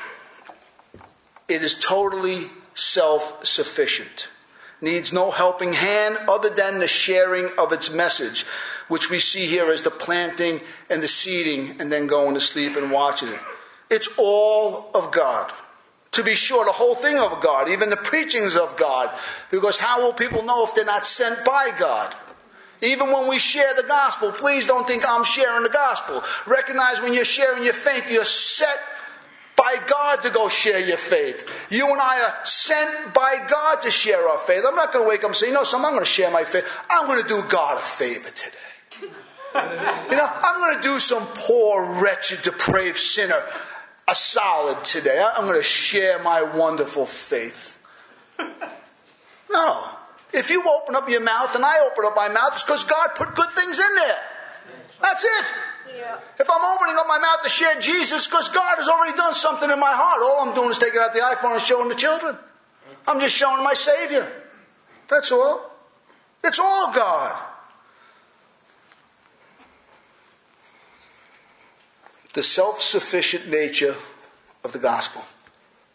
It 1.48 1.62
is 1.62 1.74
totally 1.74 2.50
self 2.74 3.44
sufficient. 3.44 4.30
needs 4.80 5.12
no 5.12 5.30
helping 5.30 5.74
hand 5.74 6.16
other 6.28 6.48
than 6.48 6.78
the 6.78 6.88
sharing 6.88 7.48
of 7.58 7.72
its 7.72 7.90
message, 7.90 8.46
which 8.88 9.10
we 9.10 9.18
see 9.18 9.46
here 9.46 9.70
as 9.70 9.82
the 9.82 9.90
planting 9.90 10.60
and 10.88 11.02
the 11.02 11.08
seeding 11.08 11.78
and 11.78 11.92
then 11.92 12.06
going 12.06 12.32
to 12.34 12.40
sleep 12.40 12.76
and 12.76 12.90
watching 12.90 13.28
it. 13.28 13.40
It's 13.90 14.08
all 14.16 14.90
of 14.94 15.10
God. 15.10 15.52
To 16.12 16.24
be 16.24 16.34
sure, 16.34 16.64
the 16.64 16.72
whole 16.72 16.94
thing 16.94 17.18
of 17.18 17.40
God, 17.40 17.68
even 17.68 17.90
the 17.90 17.96
preachings 17.96 18.56
of 18.56 18.76
God, 18.76 19.10
because 19.50 19.78
how 19.78 20.02
will 20.02 20.12
people 20.12 20.42
know 20.42 20.64
if 20.64 20.74
they're 20.74 20.84
not 20.84 21.06
sent 21.06 21.44
by 21.44 21.70
God? 21.78 22.14
Even 22.82 23.12
when 23.12 23.28
we 23.28 23.38
share 23.38 23.74
the 23.74 23.82
gospel, 23.82 24.32
please 24.32 24.66
don't 24.66 24.86
think 24.86 25.04
I'm 25.06 25.24
sharing 25.24 25.62
the 25.62 25.68
gospel. 25.68 26.22
Recognize 26.46 27.00
when 27.00 27.12
you're 27.12 27.24
sharing 27.24 27.64
your 27.64 27.74
faith, 27.74 28.10
you're 28.10 28.24
set 28.24 28.78
by 29.56 29.76
God 29.86 30.22
to 30.22 30.30
go 30.30 30.48
share 30.48 30.78
your 30.78 30.96
faith. 30.96 31.46
You 31.68 31.90
and 31.90 32.00
I 32.00 32.22
are 32.22 32.34
sent 32.44 33.12
by 33.12 33.44
God 33.48 33.82
to 33.82 33.90
share 33.90 34.26
our 34.26 34.38
faith. 34.38 34.64
I'm 34.66 34.74
not 34.74 34.92
going 34.92 35.04
to 35.04 35.08
wake 35.08 35.20
up 35.20 35.30
and 35.30 35.36
say, 35.36 35.48
you 35.48 35.52
know, 35.52 35.64
so 35.64 35.76
I'm 35.76 35.82
going 35.82 35.98
to 35.98 36.04
share 36.04 36.30
my 36.30 36.44
faith. 36.44 36.66
I'm 36.88 37.06
going 37.06 37.22
to 37.22 37.28
do 37.28 37.42
God 37.48 37.76
a 37.76 37.80
favor 37.80 38.30
today. 38.30 38.56
you 40.10 40.16
know, 40.16 40.28
I'm 40.30 40.60
going 40.60 40.76
to 40.76 40.82
do 40.82 40.98
some 40.98 41.26
poor, 41.34 42.00
wretched, 42.00 42.42
depraved 42.42 42.96
sinner 42.96 43.42
a 44.08 44.14
solid 44.14 44.84
today. 44.84 45.24
I'm 45.36 45.46
going 45.46 45.58
to 45.58 45.62
share 45.62 46.22
my 46.22 46.42
wonderful 46.42 47.06
faith. 47.06 47.76
No. 49.52 49.88
If 50.32 50.50
you 50.50 50.62
open 50.68 50.94
up 50.94 51.08
your 51.08 51.20
mouth 51.20 51.54
and 51.54 51.64
I 51.64 51.80
open 51.90 52.04
up 52.04 52.14
my 52.14 52.28
mouth, 52.28 52.52
it's 52.52 52.62
because 52.62 52.84
God 52.84 53.08
put 53.16 53.34
good 53.34 53.50
things 53.50 53.78
in 53.78 53.94
there. 53.96 54.18
That's 55.00 55.24
it. 55.24 55.46
Yeah. 55.96 56.18
If 56.38 56.48
I'm 56.50 56.76
opening 56.76 56.96
up 56.98 57.06
my 57.08 57.18
mouth 57.18 57.42
to 57.42 57.48
share 57.48 57.80
Jesus, 57.80 58.26
because 58.26 58.48
God 58.48 58.76
has 58.76 58.88
already 58.88 59.16
done 59.16 59.34
something 59.34 59.70
in 59.70 59.80
my 59.80 59.92
heart, 59.92 60.22
all 60.22 60.48
I'm 60.48 60.54
doing 60.54 60.70
is 60.70 60.78
taking 60.78 61.00
out 61.00 61.12
the 61.12 61.20
iPhone 61.20 61.54
and 61.54 61.62
showing 61.62 61.88
the 61.88 61.94
children. 61.94 62.36
I'm 63.08 63.18
just 63.18 63.36
showing 63.36 63.64
my 63.64 63.74
Savior. 63.74 64.30
That's 65.08 65.32
all. 65.32 65.70
It's 66.44 66.58
all 66.58 66.92
God. 66.92 67.42
The 72.34 72.42
self 72.42 72.80
sufficient 72.80 73.48
nature 73.48 73.96
of 74.62 74.72
the 74.72 74.78
gospel. 74.78 75.24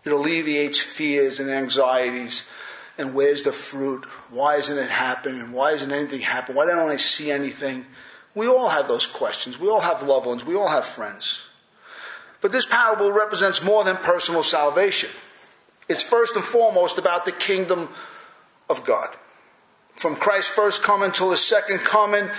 It 0.04 0.12
alleviates 0.12 0.80
fears 0.80 1.39
and 1.39 1.50
anxieties 1.50 2.44
and 2.98 3.14
where's 3.14 3.44
the 3.44 3.52
fruit? 3.52 4.06
Why 4.30 4.56
isn't 4.56 4.78
it 4.78 4.90
happening? 4.90 5.52
Why 5.52 5.72
isn't 5.72 5.92
anything 5.92 6.22
happening? 6.22 6.58
Why 6.58 6.66
don't 6.66 6.90
I 6.90 6.98
see 6.98 7.32
anything? 7.32 7.86
We 8.34 8.48
all 8.48 8.70
have 8.70 8.88
those 8.88 9.08
questions. 9.08 9.60
We 9.60 9.70
all 9.70 9.82
have 9.82 10.04
loved 10.04 10.25
ones. 10.25 10.46
We 10.46 10.56
all 10.56 10.70
have 10.70 10.86
friends. 10.86 11.46
But 12.42 12.52
this 12.52 12.66
parable 12.66 13.12
represents 13.12 13.64
more 13.64 13.84
than 13.84 13.98
personal 13.98 14.44
salvation. 14.44 15.10
It's 15.88 16.04
first 16.04 16.36
and 16.36 16.44
foremost 16.44 16.98
about 16.98 17.25
the 17.25 17.32
kingdom 17.32 17.90
of 18.70 18.86
God. 18.86 19.16
From 19.94 20.16
Christ's 20.16 20.54
first 20.54 20.84
coming 20.84 21.12
till 21.12 21.32
his 21.32 21.42
second 21.42 21.80
coming, 21.80 22.30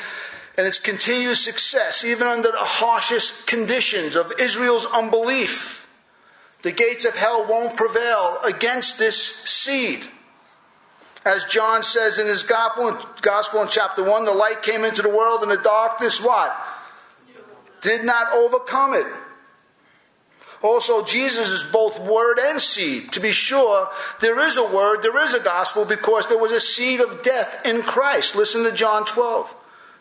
and 0.56 0.66
its 0.66 0.78
continued 0.78 1.36
success, 1.36 2.04
even 2.04 2.26
under 2.26 2.50
the 2.50 2.58
harshest 2.58 3.46
conditions 3.46 4.16
of 4.16 4.32
Israel's 4.38 4.86
unbelief. 4.86 5.88
The 6.62 6.72
gates 6.72 7.04
of 7.04 7.14
hell 7.14 7.46
won't 7.46 7.76
prevail 7.76 8.38
against 8.44 8.98
this 8.98 9.36
seed. 9.44 10.08
As 11.26 11.44
John 11.44 11.82
says 11.82 12.20
in 12.20 12.28
his 12.28 12.44
gospel, 12.44 12.96
gospel 13.20 13.60
in 13.60 13.66
chapter 13.68 14.04
1, 14.04 14.24
the 14.24 14.30
light 14.30 14.62
came 14.62 14.84
into 14.84 15.02
the 15.02 15.08
world 15.08 15.42
and 15.42 15.50
the 15.50 15.56
darkness 15.56 16.22
what? 16.22 16.56
Did 17.80 18.04
not 18.04 18.32
overcome 18.32 18.94
it. 18.94 19.06
Also, 20.62 21.04
Jesus 21.04 21.50
is 21.50 21.64
both 21.64 21.98
word 21.98 22.38
and 22.38 22.60
seed. 22.60 23.12
To 23.12 23.20
be 23.20 23.32
sure, 23.32 23.88
there 24.20 24.38
is 24.38 24.56
a 24.56 24.64
word, 24.64 25.02
there 25.02 25.18
is 25.18 25.34
a 25.34 25.40
gospel, 25.40 25.84
because 25.84 26.28
there 26.28 26.38
was 26.38 26.52
a 26.52 26.60
seed 26.60 27.00
of 27.00 27.22
death 27.22 27.66
in 27.66 27.82
Christ. 27.82 28.36
Listen 28.36 28.62
to 28.62 28.72
John 28.72 29.04
12, 29.04 29.54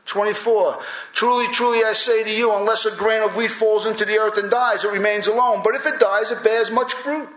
24. 0.06 0.80
Truly, 1.12 1.48
truly, 1.48 1.84
I 1.84 1.94
say 1.94 2.24
to 2.24 2.32
you, 2.32 2.56
unless 2.56 2.86
a 2.86 2.96
grain 2.96 3.24
of 3.24 3.36
wheat 3.36 3.52
falls 3.52 3.88
into 3.88 4.06
the 4.06 4.20
earth 4.20 4.38
and 4.38 4.52
dies, 4.52 4.84
it 4.84 4.92
remains 4.92 5.28
alone. 5.28 5.62
But 5.64 5.74
if 5.74 5.88
it 5.88 6.00
dies, 6.00 6.30
it 6.30 6.44
bears 6.44 6.70
much 6.70 6.94
fruit. 6.94 7.30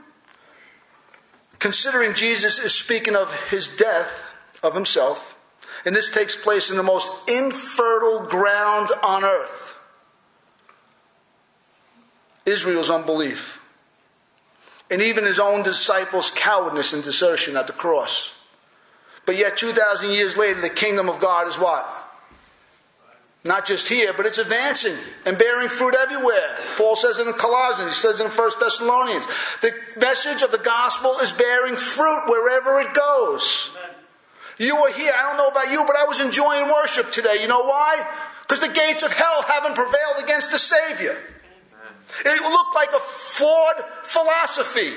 Considering 1.59 2.15
Jesus 2.15 2.59
is 2.59 2.75
speaking 2.75 3.17
of 3.17 3.33
his 3.51 3.69
death 3.69 4.31
of 4.63 4.75
himself, 4.75 5.39
and 5.85 5.95
this 5.95 6.11
takes 6.11 6.37
place 6.37 6.71
in 6.71 6.77
the 6.77 6.83
most 6.83 7.11
infertile 7.29 8.27
ground 8.27 8.91
on 9.03 9.25
earth 9.25 9.75
Israel's 12.47 12.91
unbelief, 12.91 13.63
and 14.91 15.03
even 15.03 15.25
his 15.25 15.39
own 15.39 15.63
disciples' 15.63 16.33
cowardness 16.35 16.95
and 16.95 17.05
desertion 17.05 17.57
at 17.57 17.67
the 17.67 17.75
cross. 17.75 18.35
But 19.27 19.37
yet, 19.37 19.59
2,000 19.59 20.11
years 20.11 20.39
later, 20.39 20.61
the 20.61 20.71
kingdom 20.71 21.11
of 21.11 21.21
God 21.21 21.47
is 21.47 21.59
what? 21.59 21.87
Not 23.49 23.65
just 23.65 23.89
here, 23.89 24.13
but 24.13 24.27
it's 24.27 24.37
advancing 24.37 24.95
and 25.25 25.39
bearing 25.39 25.71
fruit 25.71 25.95
everywhere. 25.95 26.55
Paul 26.77 26.97
says 26.97 27.19
in 27.19 27.33
Colossians, 27.33 27.97
he 27.97 27.97
says 27.97 28.21
in 28.21 28.27
1 28.27 28.51
Thessalonians. 28.61 29.27
The 29.63 29.73
message 29.97 30.43
of 30.43 30.53
the 30.53 30.59
gospel 30.59 31.17
is 31.23 31.33
bearing 31.33 31.75
fruit 31.75 32.25
wherever 32.27 32.79
it 32.79 32.93
goes. 32.93 33.73
You 34.59 34.77
were 34.77 34.93
here, 34.93 35.15
I 35.17 35.23
don't 35.23 35.39
know 35.39 35.49
about 35.49 35.73
you, 35.73 35.83
but 35.87 35.97
I 35.97 36.05
was 36.05 36.21
enjoying 36.21 36.69
worship 36.69 37.11
today. 37.11 37.41
You 37.41 37.49
know 37.49 37.63
why? 37.65 38.05
Because 38.43 38.61
the 38.61 38.69
gates 38.69 39.03
of 39.03 39.13
hell 39.13 39.43
haven't 39.49 39.77
prevailed 39.77 40.23
against 40.23 40.51
the 40.51 40.59
Savior. 40.59 41.17
It 42.27 42.53
looked 42.53 42.75
like 42.75 42.91
a 42.95 43.01
flawed 43.01 43.83
philosophy. 44.03 44.93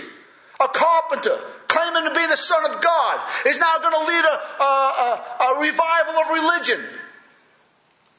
A 0.60 0.68
carpenter 0.68 1.40
claiming 1.70 2.04
to 2.04 2.14
be 2.14 2.28
the 2.28 2.36
Son 2.36 2.70
of 2.70 2.82
God 2.82 3.22
is 3.48 3.58
now 3.60 3.78
going 3.78 3.94
to 3.94 4.06
lead 4.12 4.26
a, 4.26 4.62
a, 4.62 4.66
a, 4.66 5.56
a 5.56 5.62
revival 5.62 6.16
of 6.20 6.30
religion. 6.32 6.82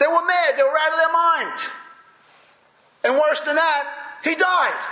They 0.03 0.09
were 0.09 0.27
mad. 0.27 0.57
They 0.57 0.65
were 0.65 0.79
out 0.81 0.93
of 0.93 0.99
their 0.99 1.13
mind. 1.13 1.61
And 3.05 3.15
worse 3.15 3.41
than 3.43 3.55
that, 3.55 3.89
he 4.25 4.35
died. 4.35 4.85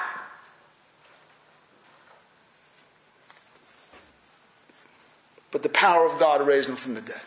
But 5.50 5.64
the 5.64 5.68
power 5.68 6.06
of 6.06 6.20
God 6.20 6.46
raised 6.46 6.68
him 6.68 6.76
from 6.76 6.94
the 6.94 7.00
dead. 7.00 7.22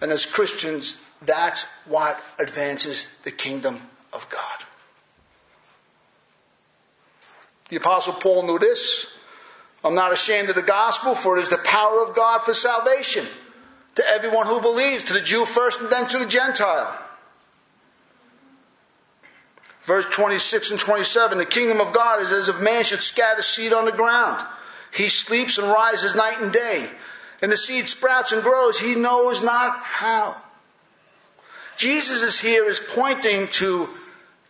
And 0.00 0.10
as 0.10 0.26
Christians, 0.26 0.96
that's 1.22 1.66
what 1.84 2.20
advances 2.40 3.06
the 3.22 3.30
kingdom 3.30 3.80
of 4.12 4.28
God. 4.28 4.66
The 7.68 7.76
Apostle 7.76 8.14
Paul 8.14 8.42
knew 8.42 8.58
this. 8.58 9.06
I'm 9.84 9.94
not 9.94 10.12
ashamed 10.12 10.48
of 10.48 10.56
the 10.56 10.62
gospel, 10.62 11.14
for 11.14 11.38
it 11.38 11.42
is 11.42 11.48
the 11.48 11.58
power 11.58 12.02
of 12.02 12.16
God 12.16 12.40
for 12.40 12.54
salvation 12.54 13.24
to 13.96 14.06
everyone 14.08 14.46
who 14.46 14.60
believes, 14.60 15.04
to 15.04 15.12
the 15.12 15.20
Jew 15.20 15.44
first 15.44 15.80
and 15.80 15.90
then 15.90 16.06
to 16.08 16.18
the 16.18 16.26
Gentile. 16.26 17.02
Verse 19.82 20.06
26 20.06 20.72
and 20.72 20.80
27 20.80 21.38
The 21.38 21.44
kingdom 21.44 21.80
of 21.80 21.92
God 21.92 22.20
is 22.20 22.32
as 22.32 22.48
if 22.48 22.60
man 22.60 22.84
should 22.84 23.02
scatter 23.02 23.42
seed 23.42 23.72
on 23.72 23.84
the 23.84 23.92
ground. 23.92 24.44
He 24.92 25.08
sleeps 25.08 25.58
and 25.58 25.68
rises 25.68 26.14
night 26.14 26.40
and 26.40 26.52
day, 26.52 26.90
and 27.42 27.50
the 27.50 27.56
seed 27.56 27.86
sprouts 27.86 28.32
and 28.32 28.42
grows. 28.42 28.80
He 28.80 28.94
knows 28.94 29.42
not 29.42 29.78
how. 29.78 30.36
Jesus 31.76 32.22
is 32.22 32.40
here 32.40 32.64
is 32.64 32.80
pointing 32.80 33.48
to, 33.48 33.88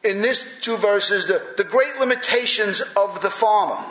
in 0.05 0.23
these 0.23 0.47
two 0.61 0.77
verses, 0.77 1.27
the, 1.27 1.43
the 1.57 1.65
great 1.65 1.99
limitations 1.99 2.81
of 2.97 3.21
the 3.23 3.31
farmer. 3.31 3.85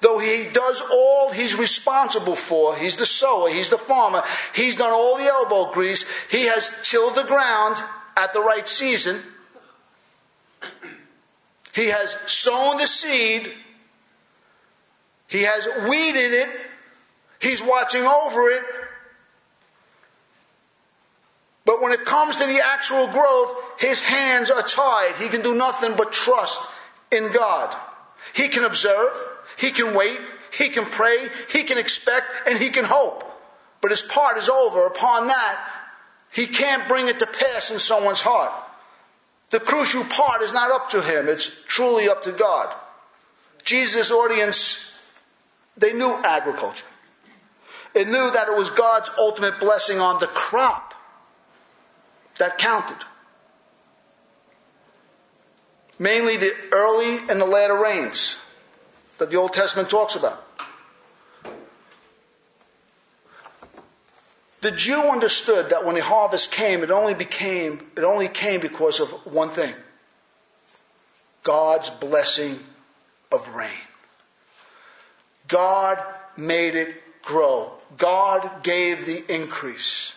Though 0.00 0.18
he 0.18 0.46
does 0.52 0.80
all 0.92 1.32
he's 1.32 1.56
responsible 1.56 2.36
for, 2.36 2.76
he's 2.76 2.96
the 2.96 3.06
sower, 3.06 3.48
he's 3.48 3.70
the 3.70 3.78
farmer, 3.78 4.22
he's 4.54 4.76
done 4.76 4.92
all 4.92 5.16
the 5.16 5.24
elbow 5.24 5.72
grease, 5.72 6.04
he 6.30 6.44
has 6.46 6.72
tilled 6.82 7.16
the 7.16 7.24
ground 7.24 7.76
at 8.16 8.32
the 8.32 8.40
right 8.40 8.66
season, 8.66 9.22
he 11.74 11.86
has 11.86 12.16
sown 12.26 12.76
the 12.76 12.86
seed, 12.86 13.52
he 15.26 15.42
has 15.42 15.66
weeded 15.88 16.32
it, 16.32 16.48
he's 17.40 17.62
watching 17.62 18.02
over 18.02 18.48
it. 18.50 18.62
But 21.64 21.82
when 21.82 21.92
it 21.92 22.06
comes 22.06 22.36
to 22.36 22.46
the 22.46 22.62
actual 22.64 23.08
growth, 23.08 23.54
his 23.78 24.00
hands 24.00 24.50
are 24.50 24.62
tied. 24.62 25.16
He 25.18 25.28
can 25.28 25.42
do 25.42 25.54
nothing 25.54 25.96
but 25.96 26.12
trust 26.12 26.62
in 27.12 27.30
God. 27.30 27.76
He 28.34 28.48
can 28.48 28.64
observe, 28.64 29.12
he 29.58 29.70
can 29.70 29.94
wait, 29.94 30.20
he 30.56 30.68
can 30.68 30.86
pray, 30.86 31.28
he 31.52 31.64
can 31.64 31.78
expect, 31.78 32.26
and 32.48 32.58
he 32.58 32.70
can 32.70 32.84
hope. 32.84 33.24
But 33.80 33.90
his 33.90 34.02
part 34.02 34.38
is 34.38 34.48
over. 34.48 34.86
Upon 34.86 35.26
that, 35.26 35.70
he 36.32 36.46
can't 36.46 36.88
bring 36.88 37.08
it 37.08 37.18
to 37.18 37.26
pass 37.26 37.70
in 37.70 37.78
someone's 37.78 38.22
heart. 38.22 38.52
The 39.50 39.60
crucial 39.60 40.04
part 40.04 40.42
is 40.42 40.52
not 40.52 40.70
up 40.70 40.90
to 40.90 41.02
him, 41.02 41.28
it's 41.28 41.50
truly 41.66 42.08
up 42.08 42.22
to 42.24 42.32
God. 42.32 42.74
Jesus' 43.64 44.10
audience, 44.10 44.92
they 45.76 45.92
knew 45.92 46.12
agriculture. 46.24 46.86
It 47.94 48.06
knew 48.06 48.30
that 48.30 48.48
it 48.48 48.56
was 48.56 48.70
God's 48.70 49.10
ultimate 49.18 49.58
blessing 49.58 49.98
on 49.98 50.20
the 50.20 50.26
crop 50.26 50.94
that 52.38 52.58
counted. 52.58 52.98
Mainly 55.98 56.36
the 56.36 56.54
early 56.70 57.18
and 57.28 57.40
the 57.40 57.46
latter 57.46 57.76
rains. 57.76 58.36
That 59.18 59.30
the 59.30 59.36
Old 59.36 59.52
Testament 59.52 59.90
talks 59.90 60.14
about. 60.14 60.44
The 64.60 64.70
Jew 64.72 65.00
understood 65.00 65.70
that 65.70 65.84
when 65.84 65.94
the 65.94 66.02
harvest 66.02 66.50
came, 66.50 66.82
it 66.82 66.90
only 66.90 67.14
became 67.14 67.86
it 67.96 68.02
only 68.02 68.28
came 68.28 68.60
because 68.60 68.98
of 68.98 69.10
one 69.24 69.50
thing. 69.50 69.74
God's 71.44 71.90
blessing 71.90 72.58
of 73.30 73.48
rain. 73.54 73.70
God 75.46 76.02
made 76.36 76.74
it 76.74 77.22
grow. 77.22 77.72
God 77.96 78.62
gave 78.62 79.06
the 79.06 79.24
increase. 79.32 80.14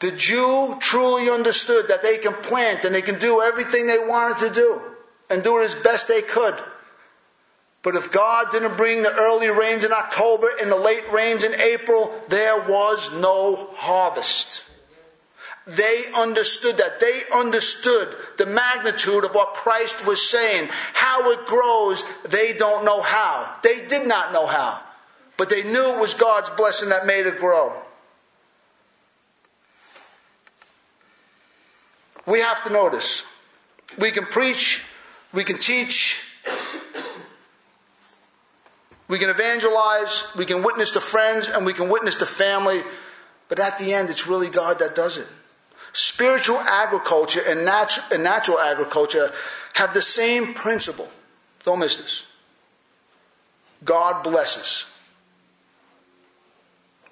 The 0.00 0.12
Jew 0.12 0.78
truly 0.80 1.28
understood 1.28 1.88
that 1.88 2.02
they 2.02 2.18
can 2.18 2.32
plant 2.34 2.84
and 2.84 2.94
they 2.94 3.02
can 3.02 3.18
do 3.18 3.42
everything 3.42 3.86
they 3.86 3.98
wanted 3.98 4.48
to 4.48 4.54
do 4.54 4.80
and 5.28 5.42
do 5.42 5.58
it 5.58 5.64
as 5.64 5.74
best 5.74 6.08
they 6.08 6.22
could. 6.22 6.54
But 7.82 7.94
if 7.94 8.10
God 8.10 8.50
didn't 8.50 8.76
bring 8.76 9.02
the 9.02 9.14
early 9.14 9.48
rains 9.48 9.84
in 9.84 9.92
October 9.92 10.48
and 10.60 10.70
the 10.70 10.76
late 10.76 11.10
rains 11.12 11.44
in 11.44 11.54
April, 11.54 12.12
there 12.28 12.60
was 12.68 13.12
no 13.14 13.68
harvest. 13.74 14.64
They 15.66 16.04
understood 16.16 16.78
that. 16.78 16.98
They 16.98 17.20
understood 17.32 18.16
the 18.38 18.46
magnitude 18.46 19.24
of 19.24 19.34
what 19.34 19.54
Christ 19.54 20.06
was 20.06 20.28
saying. 20.28 20.68
How 20.94 21.30
it 21.30 21.46
grows, 21.46 22.04
they 22.28 22.54
don't 22.54 22.84
know 22.84 23.02
how. 23.02 23.54
They 23.62 23.86
did 23.86 24.08
not 24.08 24.32
know 24.32 24.46
how. 24.46 24.82
But 25.36 25.50
they 25.50 25.62
knew 25.62 25.94
it 25.94 26.00
was 26.00 26.14
God's 26.14 26.50
blessing 26.50 26.88
that 26.88 27.06
made 27.06 27.26
it 27.26 27.38
grow. 27.38 27.72
We 32.26 32.40
have 32.40 32.64
to 32.64 32.70
notice. 32.70 33.24
We 33.98 34.10
can 34.10 34.26
preach, 34.26 34.84
we 35.32 35.44
can 35.44 35.58
teach, 35.58 36.27
we 39.08 39.18
can 39.18 39.30
evangelize, 39.30 40.26
we 40.36 40.44
can 40.44 40.62
witness 40.62 40.90
to 40.92 41.00
friends, 41.00 41.48
and 41.48 41.64
we 41.64 41.72
can 41.72 41.88
witness 41.88 42.16
to 42.16 42.26
family, 42.26 42.82
but 43.48 43.58
at 43.58 43.78
the 43.78 43.94
end, 43.94 44.10
it's 44.10 44.26
really 44.26 44.50
God 44.50 44.78
that 44.80 44.94
does 44.94 45.16
it. 45.16 45.26
Spiritual 45.94 46.58
agriculture 46.58 47.40
and, 47.48 47.66
natu- 47.66 48.12
and 48.12 48.22
natural 48.22 48.60
agriculture 48.60 49.32
have 49.74 49.94
the 49.94 50.02
same 50.02 50.52
principle. 50.52 51.08
Don't 51.64 51.78
miss 51.78 51.96
this. 51.96 52.26
God 53.84 54.22
blesses, 54.22 54.86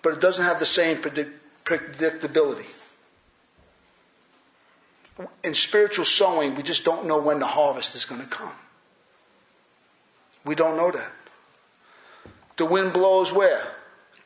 but 0.02 0.12
it 0.12 0.20
doesn't 0.20 0.44
have 0.44 0.58
the 0.58 0.66
same 0.66 0.98
predict- 0.98 1.64
predictability. 1.64 2.66
In 5.42 5.54
spiritual 5.54 6.04
sowing, 6.04 6.54
we 6.56 6.62
just 6.62 6.84
don't 6.84 7.06
know 7.06 7.18
when 7.18 7.38
the 7.38 7.46
harvest 7.46 7.94
is 7.94 8.04
going 8.04 8.20
to 8.20 8.26
come. 8.26 8.52
We 10.44 10.54
don't 10.54 10.76
know 10.76 10.90
that. 10.90 11.10
The 12.56 12.66
wind 12.66 12.92
blows 12.92 13.32
where? 13.32 13.72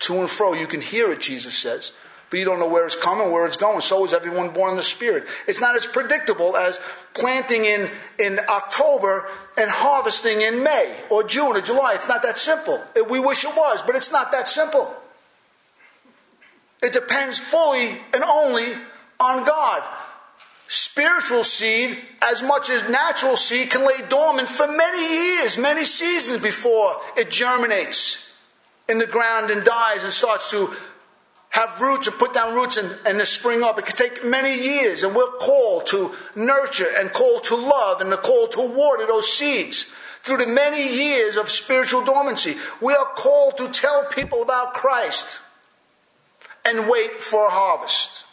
To 0.00 0.20
and 0.20 0.30
fro. 0.30 0.52
You 0.54 0.66
can 0.66 0.80
hear 0.80 1.10
it, 1.10 1.20
Jesus 1.20 1.56
says. 1.56 1.92
But 2.30 2.38
you 2.38 2.44
don't 2.44 2.60
know 2.60 2.68
where 2.68 2.86
it's 2.86 2.94
coming, 2.94 3.32
where 3.32 3.44
it's 3.44 3.56
going. 3.56 3.80
So 3.80 4.04
is 4.04 4.14
everyone 4.14 4.50
born 4.50 4.70
in 4.70 4.76
the 4.76 4.84
Spirit. 4.84 5.26
It's 5.48 5.60
not 5.60 5.74
as 5.74 5.84
predictable 5.84 6.56
as 6.56 6.78
planting 7.12 7.64
in, 7.64 7.90
in 8.20 8.38
October 8.48 9.26
and 9.58 9.68
harvesting 9.68 10.40
in 10.40 10.62
May 10.62 10.96
or 11.10 11.24
June 11.24 11.56
or 11.56 11.60
July. 11.60 11.94
It's 11.94 12.08
not 12.08 12.22
that 12.22 12.38
simple. 12.38 12.84
We 13.08 13.18
wish 13.18 13.44
it 13.44 13.56
was, 13.56 13.82
but 13.82 13.96
it's 13.96 14.12
not 14.12 14.30
that 14.30 14.46
simple. 14.46 14.94
It 16.82 16.92
depends 16.92 17.40
fully 17.40 17.98
and 18.14 18.22
only 18.22 18.74
on 19.18 19.44
God. 19.44 19.82
Spiritual 20.72 21.42
seed, 21.42 21.98
as 22.22 22.44
much 22.44 22.70
as 22.70 22.88
natural 22.88 23.36
seed, 23.36 23.70
can 23.70 23.84
lay 23.84 24.06
dormant 24.08 24.46
for 24.46 24.68
many 24.68 25.14
years, 25.14 25.58
many 25.58 25.84
seasons 25.84 26.40
before 26.40 26.94
it 27.16 27.28
germinates 27.28 28.30
in 28.88 28.98
the 28.98 29.06
ground 29.08 29.50
and 29.50 29.64
dies 29.64 30.04
and 30.04 30.12
starts 30.12 30.48
to 30.52 30.72
have 31.48 31.80
roots 31.80 32.06
and 32.06 32.16
put 32.20 32.32
down 32.32 32.54
roots 32.54 32.76
and, 32.76 32.96
and 33.04 33.18
to 33.18 33.26
spring 33.26 33.64
up. 33.64 33.80
It 33.80 33.86
can 33.86 33.96
take 33.96 34.24
many 34.24 34.54
years, 34.54 35.02
and 35.02 35.12
we're 35.12 35.32
called 35.38 35.86
to 35.86 36.14
nurture 36.36 36.86
and 36.96 37.12
called 37.12 37.42
to 37.44 37.56
love 37.56 38.00
and 38.00 38.12
the 38.12 38.16
call 38.16 38.46
to 38.46 38.60
water 38.60 39.08
those 39.08 39.32
seeds 39.32 39.86
through 40.20 40.36
the 40.36 40.46
many 40.46 40.86
years 40.86 41.36
of 41.36 41.50
spiritual 41.50 42.04
dormancy. 42.04 42.54
We 42.80 42.94
are 42.94 43.06
called 43.16 43.56
to 43.56 43.70
tell 43.70 44.04
people 44.04 44.40
about 44.40 44.74
Christ 44.74 45.40
and 46.64 46.88
wait 46.88 47.14
for 47.18 47.48
a 47.48 47.50
harvest. 47.50 48.24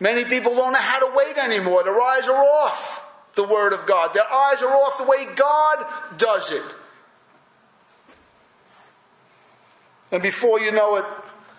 Many 0.00 0.24
people 0.24 0.54
don't 0.54 0.72
know 0.72 0.78
how 0.78 1.06
to 1.06 1.14
wait 1.14 1.36
anymore. 1.36 1.84
Their 1.84 2.00
eyes 2.00 2.26
are 2.26 2.42
off 2.42 3.06
the 3.34 3.44
Word 3.44 3.74
of 3.74 3.86
God. 3.86 4.14
Their 4.14 4.30
eyes 4.32 4.62
are 4.62 4.72
off 4.72 4.96
the 4.98 5.04
way 5.04 5.26
God 5.36 5.84
does 6.16 6.50
it. 6.50 6.62
And 10.10 10.22
before 10.22 10.58
you 10.58 10.72
know 10.72 10.96
it, 10.96 11.04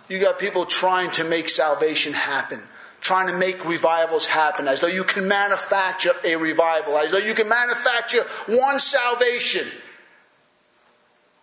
you 0.09 0.19
got 0.19 0.39
people 0.39 0.65
trying 0.65 1.11
to 1.11 1.23
make 1.23 1.47
salvation 1.47 2.13
happen, 2.13 2.59
trying 2.99 3.27
to 3.27 3.37
make 3.37 3.63
revivals 3.63 4.25
happen, 4.25 4.67
as 4.67 4.81
though 4.81 4.87
you 4.87 5.03
can 5.03 5.27
manufacture 5.27 6.11
a 6.25 6.35
revival, 6.35 6.97
as 6.97 7.11
though 7.11 7.17
you 7.17 7.33
can 7.33 7.47
manufacture 7.47 8.23
one 8.47 8.79
salvation. 8.79 9.67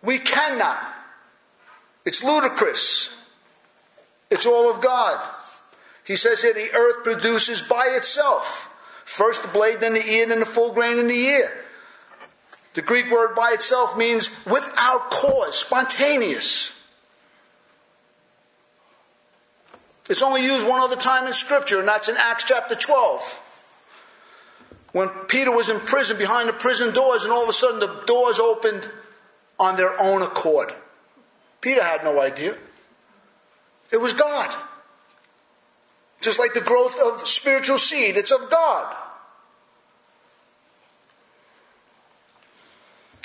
We 0.03 0.19
cannot. 0.19 0.79
It's 2.05 2.23
ludicrous. 2.23 3.13
It's 4.29 4.45
all 4.45 4.69
of 4.69 4.81
God. 4.81 5.19
He 6.09 6.15
says 6.15 6.41
here 6.41 6.55
the 6.55 6.73
earth 6.73 7.03
produces 7.03 7.61
by 7.61 7.93
itself. 7.95 8.75
First 9.05 9.43
the 9.43 9.47
blade, 9.47 9.79
then 9.79 9.93
the 9.93 10.03
ear, 10.11 10.25
then 10.25 10.39
the 10.39 10.45
full 10.47 10.73
grain 10.73 10.97
in 10.97 11.07
the 11.07 11.13
ear. 11.13 11.51
The 12.73 12.81
Greek 12.81 13.11
word 13.11 13.35
by 13.35 13.51
itself 13.51 13.95
means 13.95 14.31
without 14.43 15.11
cause, 15.11 15.59
spontaneous. 15.59 16.71
It's 20.09 20.23
only 20.23 20.43
used 20.43 20.67
one 20.67 20.81
other 20.81 20.95
time 20.95 21.27
in 21.27 21.33
Scripture, 21.33 21.77
and 21.77 21.87
that's 21.87 22.09
in 22.09 22.15
Acts 22.17 22.43
chapter 22.43 22.73
12. 22.73 23.43
When 24.93 25.09
Peter 25.27 25.51
was 25.51 25.69
in 25.69 25.79
prison 25.79 26.17
behind 26.17 26.49
the 26.49 26.53
prison 26.53 26.91
doors, 26.91 27.23
and 27.23 27.31
all 27.31 27.43
of 27.43 27.49
a 27.49 27.53
sudden 27.53 27.79
the 27.79 28.01
doors 28.07 28.39
opened 28.39 28.89
on 29.59 29.77
their 29.77 30.01
own 30.01 30.23
accord. 30.23 30.73
Peter 31.61 31.83
had 31.83 32.03
no 32.03 32.19
idea. 32.19 32.57
It 33.91 33.97
was 33.97 34.13
God. 34.13 34.55
Just 36.21 36.39
like 36.39 36.53
the 36.53 36.61
growth 36.61 36.99
of 36.99 37.27
spiritual 37.27 37.77
seed, 37.77 38.17
it's 38.17 38.31
of 38.31 38.49
God. 38.49 38.95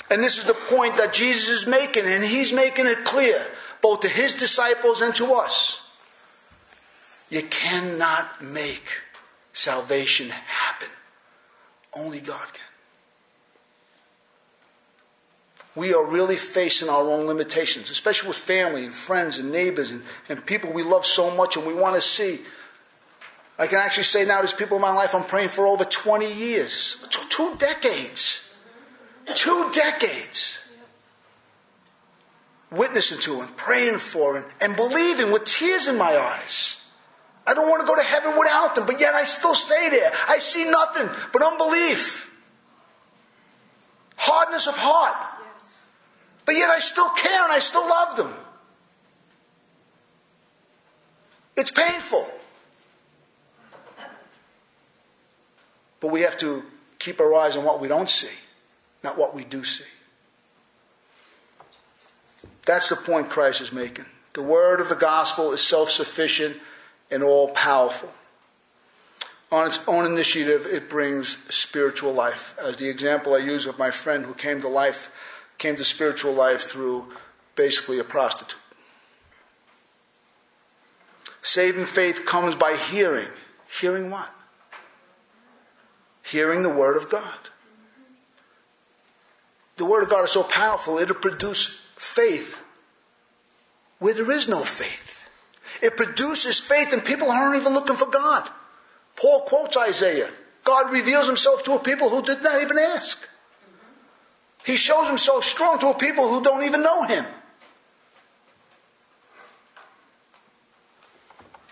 And 0.09 0.23
this 0.23 0.37
is 0.37 0.45
the 0.45 0.53
point 0.53 0.97
that 0.97 1.13
Jesus 1.13 1.49
is 1.49 1.67
making, 1.67 2.05
and 2.05 2.23
he's 2.23 2.53
making 2.53 2.85
it 2.85 3.03
clear, 3.03 3.47
both 3.81 4.01
to 4.01 4.07
his 4.07 4.33
disciples 4.33 5.01
and 5.01 5.13
to 5.15 5.33
us. 5.33 5.81
You 7.29 7.41
cannot 7.41 8.41
make 8.41 9.01
salvation 9.51 10.29
happen. 10.29 10.89
Only 11.93 12.21
God 12.21 12.53
can. 12.53 12.61
We 15.75 15.93
are 15.93 16.05
really 16.05 16.37
facing 16.37 16.87
our 16.87 17.09
own 17.09 17.25
limitations, 17.25 17.89
especially 17.89 18.29
with 18.29 18.37
family 18.37 18.85
and 18.85 18.93
friends 18.93 19.37
and 19.39 19.51
neighbors 19.51 19.91
and, 19.91 20.03
and 20.29 20.45
people 20.45 20.71
we 20.71 20.83
love 20.83 21.05
so 21.05 21.35
much 21.35 21.57
and 21.57 21.65
we 21.65 21.73
want 21.73 21.95
to 21.95 22.01
see. 22.01 22.39
I 23.57 23.67
can 23.67 23.79
actually 23.79 24.03
say 24.03 24.25
now 24.25 24.39
there's 24.39 24.53
people 24.53 24.75
in 24.77 24.81
my 24.81 24.91
life 24.91 25.15
I'm 25.15 25.23
praying 25.23 25.49
for 25.49 25.65
over 25.65 25.85
20 25.85 26.31
years, 26.31 26.97
two 27.29 27.55
decades. 27.57 28.41
Two 29.33 29.71
decades. 29.73 30.61
Witnessing 32.71 33.19
to 33.21 33.41
and 33.41 33.55
praying 33.55 33.97
for 33.97 34.37
and, 34.37 34.45
and 34.59 34.75
believing 34.75 35.31
with 35.31 35.45
tears 35.45 35.87
in 35.87 35.97
my 35.97 36.15
eyes. 36.17 36.81
I 37.47 37.53
don't 37.53 37.69
want 37.69 37.81
to 37.81 37.87
go 37.87 37.95
to 37.95 38.03
heaven 38.03 38.37
without 38.37 38.75
them, 38.75 38.85
but 38.85 38.99
yet 38.99 39.13
I 39.13 39.23
still 39.23 39.55
stay 39.55 39.89
there. 39.89 40.11
I 40.27 40.39
see 40.39 40.69
nothing 40.69 41.09
but 41.31 41.43
unbelief, 41.43 42.31
hardness 44.17 44.67
of 44.67 44.75
heart. 44.77 45.15
But 46.43 46.55
yet 46.55 46.69
I 46.69 46.79
still 46.79 47.09
care 47.09 47.43
and 47.43 47.51
I 47.51 47.59
still 47.59 47.87
love 47.87 48.17
them. 48.17 48.33
It's 51.57 51.71
painful. 51.71 52.29
But 55.99 56.11
we 56.11 56.21
have 56.21 56.37
to 56.37 56.63
keep 56.99 57.19
our 57.19 57.33
eyes 57.33 57.57
on 57.57 57.63
what 57.63 57.79
we 57.79 57.87
don't 57.87 58.09
see, 58.09 58.35
not 59.03 59.17
what 59.17 59.33
we 59.33 59.43
do 59.43 59.63
see. 59.63 59.85
That's 62.65 62.89
the 62.89 62.95
point 62.95 63.29
Christ 63.29 63.61
is 63.61 63.71
making. 63.71 64.05
The 64.33 64.41
word 64.41 64.81
of 64.81 64.89
the 64.89 64.95
gospel 64.95 65.51
is 65.51 65.61
self 65.61 65.89
sufficient 65.89 66.57
and 67.11 67.23
all 67.23 67.49
powerful. 67.49 68.09
On 69.51 69.67
its 69.67 69.79
own 69.87 70.05
initiative, 70.05 70.65
it 70.65 70.89
brings 70.89 71.37
spiritual 71.53 72.11
life. 72.11 72.55
As 72.59 72.77
the 72.77 72.89
example 72.89 73.35
I 73.35 73.37
use 73.37 73.65
of 73.65 73.77
my 73.77 73.91
friend 73.91 74.25
who 74.25 74.33
came 74.33 74.59
to 74.61 74.67
life, 74.67 75.11
came 75.57 75.75
to 75.75 75.85
spiritual 75.85 76.33
life 76.33 76.61
through 76.61 77.13
basically 77.55 77.99
a 77.99 78.03
prostitute. 78.03 78.59
Saving 81.41 81.85
faith 81.85 82.25
comes 82.25 82.55
by 82.55 82.75
hearing. 82.75 83.27
Hearing 83.79 84.09
what? 84.09 84.31
Hearing 86.25 86.63
the 86.63 86.69
Word 86.69 86.97
of 86.97 87.09
God. 87.09 87.37
the 89.77 89.85
Word 89.85 90.03
of 90.03 90.09
God 90.09 90.23
is 90.23 90.31
so 90.31 90.43
powerful, 90.43 90.97
it'll 90.97 91.15
produce 91.15 91.79
faith 91.95 92.63
where 93.99 94.13
there 94.13 94.31
is 94.31 94.47
no 94.47 94.61
faith. 94.61 95.29
It 95.81 95.97
produces 95.97 96.59
faith, 96.59 96.93
and 96.93 97.03
people 97.03 97.29
aren't 97.29 97.59
even 97.61 97.73
looking 97.73 97.97
for 97.97 98.07
God. 98.07 98.49
Paul 99.15 99.41
quotes 99.41 99.77
Isaiah 99.77 100.29
God 100.63 100.91
reveals 100.91 101.27
himself 101.27 101.63
to 101.65 101.73
a 101.73 101.79
people 101.79 102.09
who 102.09 102.23
did 102.23 102.41
not 102.41 102.61
even 102.61 102.79
ask. 102.79 103.27
He 104.65 104.77
shows 104.77 105.07
himself 105.07 105.43
strong 105.43 105.77
to 105.79 105.89
a 105.89 105.93
people 105.93 106.27
who 106.27 106.41
don't 106.41 106.63
even 106.63 106.81
know 106.81 107.03
him. 107.03 107.25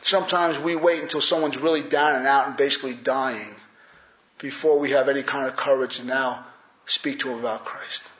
Sometimes 0.03 0.59
we 0.59 0.75
wait 0.75 1.01
until 1.01 1.21
someone's 1.21 1.57
really 1.57 1.81
down 1.81 2.17
and 2.17 2.27
out 2.27 2.47
and 2.47 2.57
basically 2.57 2.93
dying 2.93 3.55
before 4.43 4.77
we 4.77 4.91
have 4.91 5.07
any 5.07 5.23
kind 5.23 5.47
of 5.47 5.55
courage 5.55 5.99
to 5.99 6.05
now 6.05 6.43
speak 6.85 7.17
to 7.17 7.29
them 7.29 7.39
about 7.39 7.63
Christ. 7.63 8.11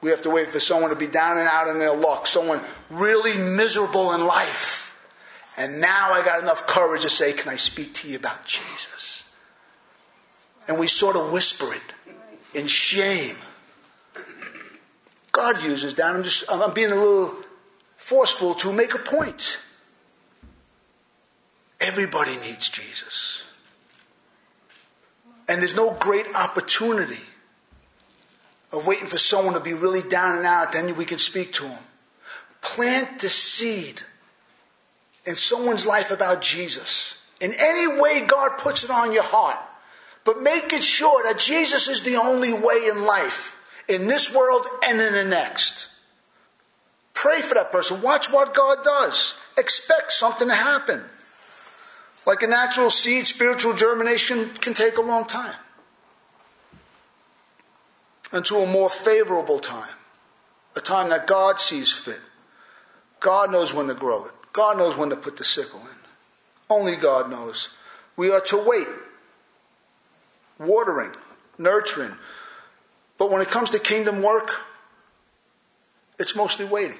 We 0.00 0.10
have 0.10 0.22
to 0.22 0.30
wait 0.30 0.48
for 0.48 0.58
someone 0.58 0.90
to 0.90 0.96
be 0.96 1.06
down 1.06 1.38
and 1.38 1.46
out 1.46 1.68
in 1.68 1.78
their 1.78 1.94
luck, 1.94 2.26
someone 2.26 2.60
really 2.90 3.36
miserable 3.36 4.12
in 4.12 4.26
life. 4.26 4.96
And 5.56 5.80
now 5.80 6.12
I 6.12 6.24
got 6.24 6.42
enough 6.42 6.66
courage 6.66 7.02
to 7.02 7.08
say, 7.08 7.32
Can 7.32 7.48
I 7.48 7.54
speak 7.54 7.94
to 7.94 8.08
you 8.08 8.16
about 8.16 8.44
Jesus? 8.44 9.24
And 10.66 10.80
we 10.80 10.88
sort 10.88 11.14
of 11.14 11.30
whisper 11.30 11.72
it 11.72 12.16
in 12.54 12.66
shame. 12.66 13.36
God 15.30 15.62
uses 15.62 15.94
that. 15.94 16.16
I'm 16.16 16.24
just 16.24 16.44
I'm 16.50 16.74
being 16.74 16.90
a 16.90 16.96
little 16.96 17.36
forceful 17.96 18.54
to 18.56 18.72
make 18.72 18.94
a 18.94 18.98
point. 18.98 19.60
Everybody 21.80 22.36
needs 22.38 22.68
Jesus. 22.68 23.44
And 25.48 25.62
there's 25.62 25.74
no 25.74 25.92
great 25.92 26.26
opportunity 26.34 27.22
of 28.70 28.86
waiting 28.86 29.06
for 29.06 29.18
someone 29.18 29.54
to 29.54 29.60
be 29.60 29.72
really 29.72 30.02
down 30.02 30.36
and 30.36 30.46
out, 30.46 30.72
then 30.72 30.94
we 30.96 31.06
can 31.06 31.18
speak 31.18 31.52
to 31.54 31.64
them. 31.64 31.78
Plant 32.60 33.20
the 33.20 33.30
seed 33.30 34.02
in 35.24 35.36
someone's 35.36 35.86
life 35.86 36.10
about 36.10 36.42
Jesus. 36.42 37.16
In 37.40 37.54
any 37.58 38.00
way 38.00 38.20
God 38.26 38.58
puts 38.58 38.84
it 38.84 38.90
on 38.90 39.12
your 39.12 39.22
heart. 39.22 39.58
But 40.24 40.42
make 40.42 40.72
it 40.72 40.82
sure 40.82 41.22
that 41.24 41.38
Jesus 41.38 41.88
is 41.88 42.02
the 42.02 42.16
only 42.16 42.52
way 42.52 42.88
in 42.90 43.04
life, 43.04 43.58
in 43.88 44.06
this 44.06 44.34
world 44.34 44.66
and 44.84 45.00
in 45.00 45.14
the 45.14 45.24
next. 45.24 45.88
Pray 47.14 47.40
for 47.40 47.54
that 47.54 47.72
person. 47.72 48.02
Watch 48.02 48.30
what 48.30 48.52
God 48.52 48.84
does. 48.84 49.34
Expect 49.56 50.12
something 50.12 50.48
to 50.48 50.54
happen. 50.54 51.04
Like 52.28 52.42
a 52.42 52.46
natural 52.46 52.90
seed, 52.90 53.26
spiritual 53.26 53.72
germination 53.72 54.50
can 54.60 54.74
take 54.74 54.98
a 54.98 55.00
long 55.00 55.24
time. 55.24 55.56
Until 58.32 58.64
a 58.64 58.66
more 58.66 58.90
favorable 58.90 59.58
time, 59.58 59.94
a 60.76 60.80
time 60.82 61.08
that 61.08 61.26
God 61.26 61.58
sees 61.58 61.90
fit. 61.90 62.20
God 63.18 63.50
knows 63.50 63.72
when 63.72 63.86
to 63.86 63.94
grow 63.94 64.26
it, 64.26 64.32
God 64.52 64.76
knows 64.76 64.94
when 64.94 65.08
to 65.08 65.16
put 65.16 65.38
the 65.38 65.42
sickle 65.42 65.80
in. 65.80 65.96
Only 66.68 66.96
God 66.96 67.30
knows. 67.30 67.70
We 68.14 68.30
are 68.30 68.42
to 68.42 68.62
wait, 68.62 68.88
watering, 70.58 71.14
nurturing. 71.56 72.12
But 73.16 73.30
when 73.30 73.40
it 73.40 73.48
comes 73.48 73.70
to 73.70 73.78
kingdom 73.78 74.20
work, 74.20 74.50
it's 76.18 76.36
mostly 76.36 76.66
waiting. 76.66 76.98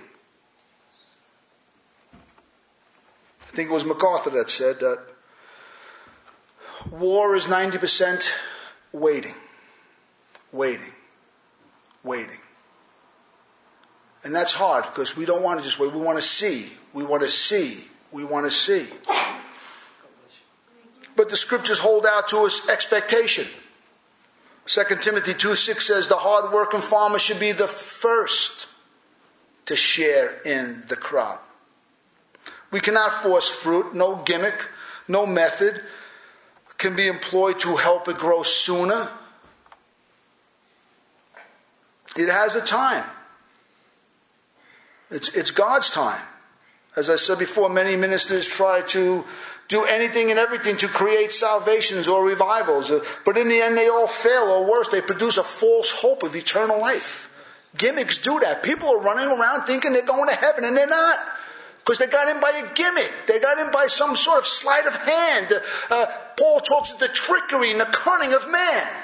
I 3.42 3.50
think 3.50 3.68
it 3.68 3.74
was 3.74 3.84
MacArthur 3.84 4.30
that 4.30 4.48
said 4.48 4.80
that 4.80 5.07
War 6.90 7.36
is 7.36 7.46
90% 7.46 8.30
waiting, 8.92 9.34
waiting, 10.52 10.92
waiting. 12.02 12.38
And 14.24 14.34
that's 14.34 14.52
hard 14.52 14.84
because 14.84 15.16
we 15.16 15.24
don't 15.24 15.42
want 15.42 15.60
to 15.60 15.64
just 15.64 15.78
wait. 15.78 15.92
We 15.92 16.00
want 16.00 16.18
to 16.18 16.22
see. 16.22 16.72
We 16.92 17.04
want 17.04 17.22
to 17.22 17.28
see. 17.28 17.84
We 18.10 18.24
want 18.24 18.46
to 18.46 18.50
see. 18.50 18.88
But 21.14 21.30
the 21.30 21.36
scriptures 21.36 21.80
hold 21.80 22.06
out 22.06 22.28
to 22.28 22.38
us 22.38 22.68
expectation. 22.68 23.46
2 24.66 24.82
Timothy 25.00 25.34
2 25.34 25.54
6 25.54 25.86
says, 25.86 26.08
The 26.08 26.16
hard 26.16 26.52
working 26.52 26.80
farmer 26.80 27.18
should 27.18 27.40
be 27.40 27.52
the 27.52 27.66
first 27.66 28.68
to 29.66 29.76
share 29.76 30.40
in 30.44 30.84
the 30.88 30.96
crop. 30.96 31.44
We 32.70 32.80
cannot 32.80 33.12
force 33.12 33.48
fruit, 33.48 33.94
no 33.94 34.16
gimmick, 34.24 34.68
no 35.06 35.26
method 35.26 35.82
can 36.78 36.94
be 36.94 37.08
employed 37.08 37.60
to 37.60 37.76
help 37.76 38.08
it 38.08 38.16
grow 38.16 38.42
sooner. 38.42 39.10
It 42.16 42.28
has 42.28 42.54
a 42.54 42.60
time. 42.60 43.04
It's, 45.10 45.28
it's 45.30 45.50
God's 45.50 45.90
time. 45.90 46.22
As 46.96 47.10
I 47.10 47.16
said 47.16 47.38
before, 47.38 47.68
many 47.68 47.96
ministers 47.96 48.46
try 48.46 48.82
to 48.88 49.24
do 49.68 49.84
anything 49.84 50.30
and 50.30 50.38
everything 50.38 50.76
to 50.78 50.88
create 50.88 51.30
salvations 51.30 52.08
or 52.08 52.24
revivals, 52.24 52.90
but 53.24 53.36
in 53.36 53.48
the 53.48 53.60
end 53.60 53.76
they 53.76 53.88
all 53.88 54.06
fail, 54.06 54.44
or 54.44 54.68
worse, 54.68 54.88
they 54.88 55.00
produce 55.00 55.36
a 55.36 55.42
false 55.42 55.90
hope 55.90 56.22
of 56.22 56.34
eternal 56.34 56.80
life. 56.80 57.30
Gimmicks 57.76 58.18
do 58.18 58.40
that. 58.40 58.62
People 58.62 58.88
are 58.88 59.00
running 59.00 59.28
around 59.28 59.64
thinking 59.64 59.92
they're 59.92 60.02
going 60.02 60.28
to 60.28 60.34
heaven, 60.34 60.64
and 60.64 60.76
they're 60.76 60.86
not. 60.86 61.20
Because 61.88 62.00
they 62.00 62.06
got 62.06 62.28
in 62.28 62.38
by 62.38 62.50
a 62.50 62.74
gimmick. 62.74 63.10
They 63.26 63.40
got 63.40 63.58
in 63.58 63.72
by 63.72 63.86
some 63.86 64.14
sort 64.14 64.40
of 64.40 64.46
sleight 64.46 64.84
of 64.84 64.94
hand. 64.94 65.54
Uh, 65.88 66.06
Paul 66.36 66.60
talks 66.60 66.92
of 66.92 66.98
the 66.98 67.08
trickery 67.08 67.70
and 67.70 67.80
the 67.80 67.86
cunning 67.86 68.34
of 68.34 68.46
man. 68.50 68.94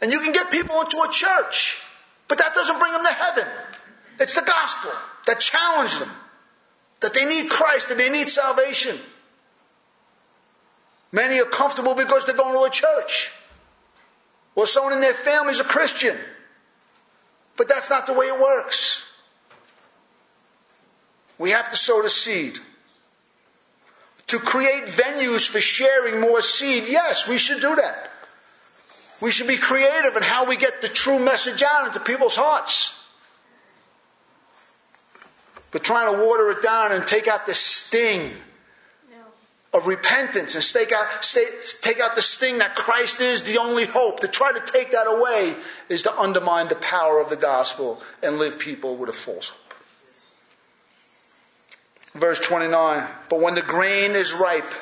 And 0.00 0.10
you 0.10 0.20
can 0.20 0.32
get 0.32 0.50
people 0.50 0.80
into 0.80 0.96
a 1.06 1.08
church, 1.10 1.82
but 2.28 2.38
that 2.38 2.54
doesn't 2.54 2.78
bring 2.78 2.92
them 2.92 3.04
to 3.04 3.12
heaven. 3.12 3.44
It's 4.18 4.32
the 4.32 4.40
gospel 4.40 4.90
that 5.26 5.38
challenged 5.38 6.00
them. 6.00 6.08
That 7.00 7.12
they 7.12 7.26
need 7.26 7.50
Christ 7.50 7.90
and 7.90 8.00
they 8.00 8.08
need 8.08 8.30
salvation. 8.30 8.96
Many 11.12 11.38
are 11.42 11.44
comfortable 11.44 11.94
because 11.94 12.24
they're 12.24 12.34
going 12.34 12.54
to 12.54 12.62
a 12.62 12.70
church. 12.70 13.32
Or 14.54 14.66
someone 14.66 14.94
in 14.94 15.02
their 15.02 15.12
family 15.12 15.50
is 15.50 15.60
a 15.60 15.64
Christian. 15.64 16.16
But 17.58 17.68
that's 17.68 17.90
not 17.90 18.06
the 18.06 18.14
way 18.14 18.28
it 18.28 18.40
works. 18.40 19.04
We 21.38 21.50
have 21.50 21.70
to 21.70 21.76
sow 21.76 22.02
the 22.02 22.10
seed. 22.10 22.58
To 24.28 24.38
create 24.38 24.84
venues 24.86 25.48
for 25.48 25.60
sharing 25.60 26.20
more 26.20 26.42
seed, 26.42 26.84
yes, 26.88 27.26
we 27.26 27.38
should 27.38 27.60
do 27.60 27.74
that. 27.76 28.10
We 29.20 29.30
should 29.30 29.48
be 29.48 29.56
creative 29.56 30.16
in 30.16 30.22
how 30.22 30.46
we 30.46 30.56
get 30.56 30.80
the 30.80 30.88
true 30.88 31.18
message 31.18 31.62
out 31.62 31.86
into 31.86 32.00
people's 32.00 32.36
hearts. 32.36 32.94
But 35.70 35.82
trying 35.82 36.14
to 36.14 36.26
water 36.26 36.50
it 36.50 36.62
down 36.62 36.92
and 36.92 37.06
take 37.06 37.26
out 37.26 37.46
the 37.46 37.54
sting 37.54 38.32
of 39.74 39.86
repentance 39.86 40.54
and 40.54 40.64
take 40.64 40.92
out, 40.92 41.06
take 41.82 42.00
out 42.00 42.14
the 42.14 42.22
sting 42.22 42.58
that 42.58 42.74
Christ 42.74 43.20
is 43.20 43.42
the 43.42 43.58
only 43.58 43.84
hope. 43.84 44.20
To 44.20 44.28
try 44.28 44.52
to 44.52 44.72
take 44.72 44.92
that 44.92 45.06
away 45.06 45.54
is 45.88 46.02
to 46.02 46.18
undermine 46.18 46.68
the 46.68 46.76
power 46.76 47.20
of 47.20 47.28
the 47.28 47.36
gospel 47.36 48.00
and 48.22 48.38
live 48.38 48.58
people 48.58 48.96
with 48.96 49.10
a 49.10 49.12
false 49.12 49.50
hope. 49.50 49.67
Verse 52.14 52.40
29 52.40 53.06
But 53.28 53.40
when 53.40 53.54
the 53.54 53.62
grain 53.62 54.12
is 54.12 54.32
ripe, 54.32 54.72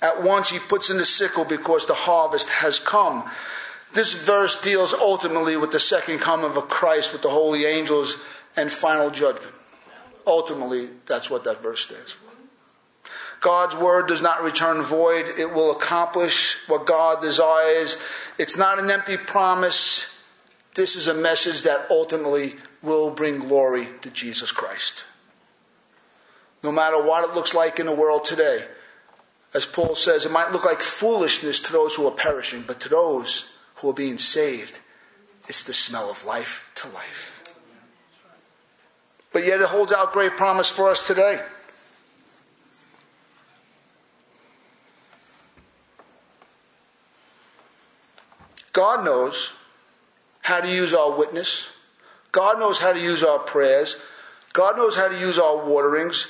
at 0.00 0.22
once 0.22 0.50
he 0.50 0.58
puts 0.58 0.90
in 0.90 0.96
the 0.96 1.04
sickle 1.04 1.44
because 1.44 1.86
the 1.86 1.94
harvest 1.94 2.48
has 2.50 2.78
come. 2.78 3.28
This 3.94 4.12
verse 4.12 4.60
deals 4.60 4.94
ultimately 4.94 5.56
with 5.56 5.72
the 5.72 5.80
second 5.80 6.18
coming 6.18 6.56
of 6.56 6.68
Christ 6.68 7.12
with 7.12 7.22
the 7.22 7.30
holy 7.30 7.64
angels 7.64 8.18
and 8.56 8.70
final 8.70 9.10
judgment. 9.10 9.54
Ultimately, 10.26 10.90
that's 11.06 11.30
what 11.30 11.44
that 11.44 11.62
verse 11.62 11.84
stands 11.84 12.12
for. 12.12 12.28
God's 13.40 13.74
word 13.74 14.08
does 14.08 14.20
not 14.20 14.42
return 14.42 14.82
void. 14.82 15.26
It 15.38 15.52
will 15.52 15.70
accomplish 15.70 16.58
what 16.68 16.86
God 16.86 17.22
desires. 17.22 17.96
It's 18.36 18.56
not 18.56 18.78
an 18.78 18.90
empty 18.90 19.16
promise. 19.16 20.12
This 20.74 20.96
is 20.96 21.08
a 21.08 21.14
message 21.14 21.62
that 21.62 21.86
ultimately 21.90 22.56
will 22.82 23.10
bring 23.10 23.38
glory 23.38 23.88
to 24.02 24.10
Jesus 24.10 24.52
Christ 24.52 25.04
no 26.62 26.72
matter 26.72 27.02
what 27.02 27.28
it 27.28 27.34
looks 27.34 27.54
like 27.54 27.78
in 27.78 27.86
the 27.86 27.92
world 27.92 28.24
today. 28.24 28.66
As 29.54 29.64
Paul 29.64 29.94
says, 29.94 30.26
it 30.26 30.32
might 30.32 30.52
look 30.52 30.64
like 30.64 30.82
foolishness 30.82 31.60
to 31.60 31.72
those 31.72 31.94
who 31.94 32.06
are 32.06 32.12
perishing, 32.12 32.64
but 32.66 32.80
to 32.80 32.88
those 32.88 33.46
who 33.76 33.90
are 33.90 33.94
being 33.94 34.18
saved, 34.18 34.80
it's 35.48 35.62
the 35.62 35.72
smell 35.72 36.10
of 36.10 36.24
life 36.24 36.70
to 36.76 36.88
life. 36.88 37.42
But 39.32 39.44
yet 39.44 39.60
it 39.60 39.68
holds 39.68 39.92
out 39.92 40.12
great 40.12 40.36
promise 40.36 40.68
for 40.68 40.90
us 40.90 41.06
today. 41.06 41.40
God 48.72 49.04
knows 49.04 49.54
how 50.42 50.60
to 50.60 50.68
use 50.70 50.94
our 50.94 51.10
witness. 51.10 51.72
God 52.30 52.58
knows 52.58 52.78
how 52.78 52.92
to 52.92 53.00
use 53.00 53.24
our 53.24 53.38
prayers. 53.38 53.96
God 54.52 54.76
knows 54.76 54.96
how 54.96 55.08
to 55.08 55.18
use 55.18 55.38
our 55.38 55.56
waterings. 55.68 56.28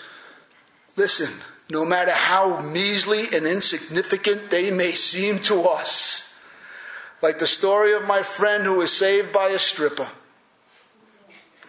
Listen, 0.98 1.30
no 1.70 1.84
matter 1.84 2.11
how 2.11 2.61
measly 2.61 3.28
and 3.32 3.46
insignificant 3.46 4.50
they 4.50 4.72
may 4.72 4.90
seem 4.92 5.38
to 5.38 5.62
us, 5.62 6.34
Like 7.20 7.38
the 7.38 7.46
story 7.46 7.94
of 7.94 8.04
my 8.04 8.22
friend 8.22 8.64
who 8.64 8.74
was 8.74 8.92
saved 8.92 9.32
by 9.32 9.48
a 9.48 9.58
stripper. 9.58 10.08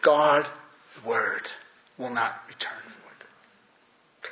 God, 0.01 0.45
word, 1.03 1.53
will 1.97 2.11
not 2.11 2.43
return 2.47 2.83
void. 2.85 4.29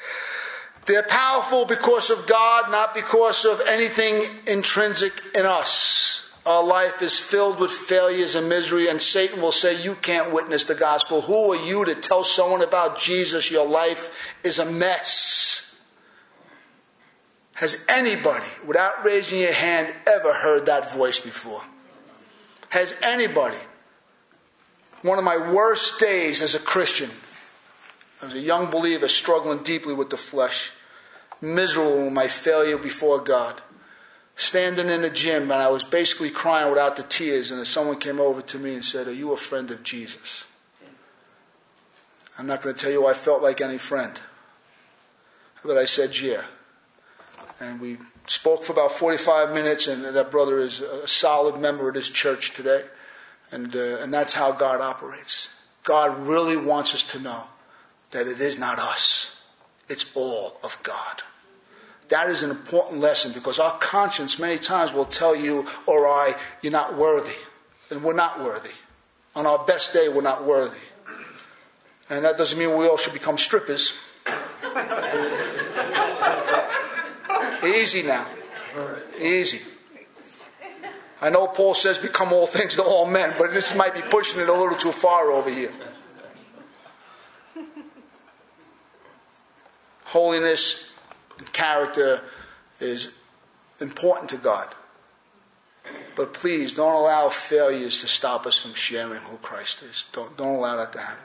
They're 0.86 1.02
powerful 1.02 1.66
because 1.66 2.12
of 2.12 2.28
God, 2.28 2.70
not 2.70 2.94
because 2.94 3.46
of 3.46 3.62
anything 3.68 4.30
intrinsic 4.46 5.14
in 5.34 5.48
us. 5.48 6.27
Our 6.48 6.64
life 6.64 7.02
is 7.02 7.20
filled 7.20 7.60
with 7.60 7.72
failures 7.72 8.34
and 8.34 8.48
misery, 8.48 8.88
and 8.88 9.02
Satan 9.02 9.42
will 9.42 9.52
say, 9.52 9.84
You 9.84 9.96
can't 9.96 10.32
witness 10.32 10.64
the 10.64 10.76
gospel. 10.76 11.24
Who 11.24 11.52
are 11.52 11.58
you 11.58 11.84
to 11.84 11.94
tell 11.94 12.24
someone 12.24 12.62
about 12.62 12.98
Jesus? 12.98 13.52
Your 13.52 13.68
life 13.68 14.34
is 14.46 14.58
a 14.58 14.66
mess. 14.66 15.76
Has 17.56 17.84
anybody, 17.90 18.48
without 18.66 19.04
raising 19.04 19.42
your 19.42 19.52
hand, 19.52 19.94
ever 20.08 20.36
heard 20.36 20.68
that 20.68 20.94
voice 20.94 21.20
before? 21.20 21.64
Has 22.70 22.96
anybody? 23.04 23.58
One 25.02 25.18
of 25.18 25.26
my 25.26 25.52
worst 25.52 26.00
days 26.00 26.42
as 26.42 26.56
a 26.56 26.60
Christian, 26.60 27.12
I 28.22 28.28
was 28.28 28.36
a 28.36 28.40
young 28.40 28.72
believer 28.72 29.10
struggling 29.10 29.64
deeply 29.64 29.94
with 29.94 30.12
the 30.12 30.18
flesh, 30.18 30.72
miserable 31.42 32.06
with 32.06 32.14
my 32.14 32.30
failure 32.30 32.78
before 32.78 33.20
God 33.20 33.62
standing 34.38 34.88
in 34.88 35.02
the 35.02 35.10
gym 35.10 35.44
and 35.52 35.54
I 35.54 35.68
was 35.68 35.84
basically 35.84 36.30
crying 36.30 36.70
without 36.70 36.96
the 36.96 37.04
tears, 37.04 37.52
and 37.52 37.66
someone 37.68 37.98
came 37.98 38.22
over 38.22 38.42
to 38.44 38.60
me 38.60 38.76
and 38.76 38.86
said, 38.86 39.08
Are 39.08 39.14
you 39.14 39.34
a 39.34 39.38
friend 39.38 39.70
of 39.72 39.84
Jesus? 39.84 40.46
I'm 42.38 42.46
not 42.46 42.62
going 42.62 42.74
to 42.74 42.80
tell 42.80 42.92
you 42.92 43.08
I 43.08 43.14
felt 43.14 43.42
like 43.42 43.60
any 43.60 43.80
friend, 43.80 44.22
but 45.66 45.78
I 45.78 45.86
said, 45.86 46.18
Yeah. 46.18 46.44
And 47.60 47.82
we 47.82 47.98
spoke 48.28 48.64
for 48.64 48.74
about 48.74 48.92
45 48.92 49.54
minutes, 49.54 49.88
and 49.88 50.04
that 50.04 50.30
brother 50.30 50.60
is 50.60 50.82
a 50.82 51.08
solid 51.08 51.60
member 51.60 51.90
of 51.90 51.96
this 51.96 52.10
church 52.10 52.54
today. 52.54 52.84
And, 53.52 53.76
uh, 53.76 53.98
and 54.00 54.14
that's 54.14 54.34
how 54.34 54.52
God 54.52 54.82
operates. 54.82 55.50
God 55.84 56.28
really 56.28 56.58
wants 56.58 56.94
us 56.94 57.02
to 57.04 57.20
know 57.20 57.46
that 58.12 58.28
it 58.28 58.40
is 58.40 58.60
not 58.60 58.78
us, 58.78 59.36
it's 59.90 60.06
all 60.14 60.58
of 60.64 60.78
God. 60.84 61.24
That 62.10 62.30
is 62.30 62.44
an 62.44 62.52
important 62.52 63.02
lesson 63.02 63.34
because 63.34 63.60
our 63.60 63.78
conscience 63.80 64.40
many 64.40 64.58
times 64.58 64.94
will 64.94 65.06
tell 65.06 65.36
you 65.36 65.68
or 65.86 66.08
I, 66.08 66.36
you're 66.62 66.72
not 66.72 66.98
worthy. 66.98 67.36
And 67.90 68.04
we're 68.04 68.14
not 68.14 68.42
worthy. 68.42 68.72
On 69.36 69.46
our 69.46 69.64
best 69.66 69.94
day, 69.94 70.10
we're 70.10 70.22
not 70.22 70.46
worthy. 70.46 70.80
And 72.10 72.24
that 72.26 72.38
doesn't 72.38 72.58
mean 72.58 72.76
we 72.78 72.88
all 72.88 72.98
should 72.98 73.14
become 73.14 73.38
strippers. 73.38 73.94
Easy 77.64 78.04
now. 78.04 78.26
Easy. 79.20 79.62
I 81.22 81.30
know 81.30 81.48
Paul 81.48 81.74
says 81.74 81.98
become 81.98 82.32
all 82.32 82.46
things 82.48 82.76
to 82.76 82.84
all 82.84 83.06
men, 83.06 83.34
but 83.38 83.52
this 83.52 83.76
might 83.76 83.94
be 83.94 84.02
pushing 84.02 84.40
it 84.40 84.48
a 84.48 84.54
little 84.54 84.78
too 84.78 84.92
far 84.92 85.32
over 85.32 85.50
here. 85.50 85.74
Holiness 90.06 90.87
character 91.54 92.22
is 92.80 93.12
important 93.80 94.30
to 94.32 94.38
God. 94.38 94.68
But 96.16 96.34
please 96.34 96.74
don't 96.74 96.94
allow 96.94 97.30
failures 97.30 98.02
to 98.02 98.08
stop 98.08 98.46
us 98.46 98.58
from 98.58 98.74
sharing 98.74 99.22
who 99.22 99.38
Christ 99.38 99.84
is. 99.84 100.06
Don't, 100.12 100.36
don't 100.36 100.56
allow 100.56 100.78
that 100.78 100.92
to 100.94 101.00
happen. 101.00 101.24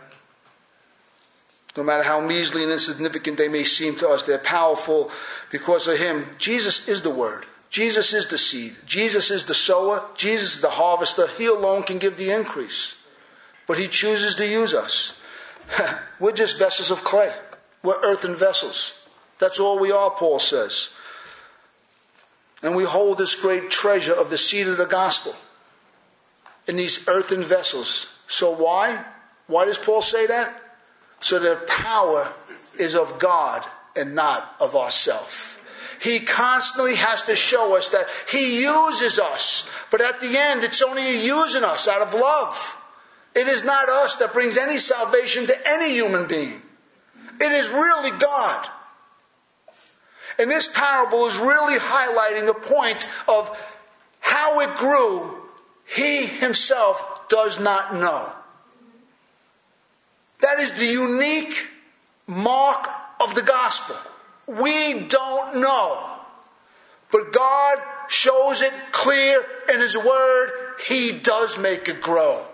No 1.76 1.82
matter 1.82 2.02
how 2.02 2.20
measly 2.20 2.62
and 2.62 2.70
insignificant 2.70 3.38
they 3.38 3.48
may 3.48 3.64
seem 3.64 3.96
to 3.96 4.08
us, 4.08 4.22
they're 4.22 4.38
powerful 4.38 5.11
because 5.50 5.88
of 5.88 5.98
Him. 5.98 6.26
Jesus 6.38 6.87
is 6.87 7.00
the 7.00 7.11
Word. 7.11 7.46
Jesus 7.70 8.12
is 8.12 8.26
the 8.26 8.37
seed. 8.37 8.76
Jesus 8.85 9.30
is 9.30 9.46
the 9.46 9.54
sower. 9.54 10.04
Jesus 10.14 10.56
is 10.56 10.61
the 10.61 10.68
harvester. 10.70 11.26
He 11.38 11.46
alone 11.46 11.82
can 11.85 11.98
give 11.98 12.18
the 12.18 12.30
increase. 12.30 12.96
But 13.66 13.78
He 13.78 13.88
chooses 13.88 14.35
to 14.35 14.46
use 14.46 14.74
us. 14.74 15.18
We're 16.20 16.32
just 16.32 16.58
vessels 16.58 16.90
of 16.90 17.04
clay. 17.04 17.35
We're 17.82 18.02
earthen 18.04 18.37
vessels. 18.37 18.94
That's 19.42 19.59
all 19.59 19.76
we 19.76 19.90
are, 19.90 20.09
Paul 20.09 20.38
says. 20.38 20.90
And 22.62 22.76
we 22.76 22.85
hold 22.85 23.18
this 23.18 23.35
great 23.35 23.72
treasure 23.72 24.14
of 24.14 24.31
the 24.31 24.38
seed 24.38 24.68
of 24.68 24.76
the 24.76 24.87
gospel 24.87 25.35
in 26.68 26.76
these 26.76 27.09
earthen 27.09 27.42
vessels. 27.42 28.09
So 28.28 28.52
why? 28.52 29.05
Why 29.48 29.64
does 29.64 29.78
Paul 29.78 30.00
say 30.00 30.28
that? 30.28 30.76
So 31.18 31.40
that 31.40 31.66
power 31.66 32.33
is 32.78 32.94
of 32.94 33.18
God 33.18 33.66
and 33.96 34.14
not 34.14 34.55
of 34.61 34.76
ourself. 34.76 35.59
He 36.00 36.20
constantly 36.20 36.94
has 36.94 37.22
to 37.22 37.35
show 37.35 37.76
us 37.76 37.88
that 37.88 38.07
He 38.31 38.62
uses 38.62 39.18
us, 39.18 39.68
but 39.90 40.00
at 40.00 40.20
the 40.20 40.38
end, 40.38 40.62
it's 40.62 40.83
only 40.83 41.26
using 41.26 41.64
us 41.64 41.88
out 41.88 42.00
of 42.00 42.14
love. 42.14 42.76
It 43.35 43.48
is 43.48 43.64
not 43.64 43.88
us 43.88 44.14
that 44.16 44.33
brings 44.33 44.57
any 44.57 44.78
salvation 44.78 45.48
to 45.48 45.68
any 45.68 45.90
human 45.94 46.28
being. 46.28 46.62
It 47.40 47.50
is 47.50 47.70
really 47.70 48.16
God. 48.18 48.68
And 50.38 50.50
this 50.50 50.68
parable 50.68 51.26
is 51.26 51.36
really 51.36 51.78
highlighting 51.78 52.46
the 52.46 52.54
point 52.54 53.06
of 53.28 53.56
how 54.20 54.60
it 54.60 54.74
grew, 54.76 55.42
he 55.84 56.26
himself 56.26 57.28
does 57.28 57.60
not 57.60 57.94
know. 57.94 58.32
That 60.40 60.58
is 60.58 60.72
the 60.72 60.86
unique 60.86 61.68
mark 62.26 62.88
of 63.20 63.34
the 63.34 63.42
gospel. 63.42 63.96
We 64.46 65.06
don't 65.06 65.60
know. 65.60 66.10
But 67.10 67.32
God 67.32 67.78
shows 68.08 68.62
it 68.62 68.72
clear 68.90 69.44
in 69.72 69.80
His 69.80 69.96
Word. 69.96 70.50
He 70.86 71.12
does 71.12 71.58
make 71.58 71.88
it 71.88 72.00
grow. 72.00 72.44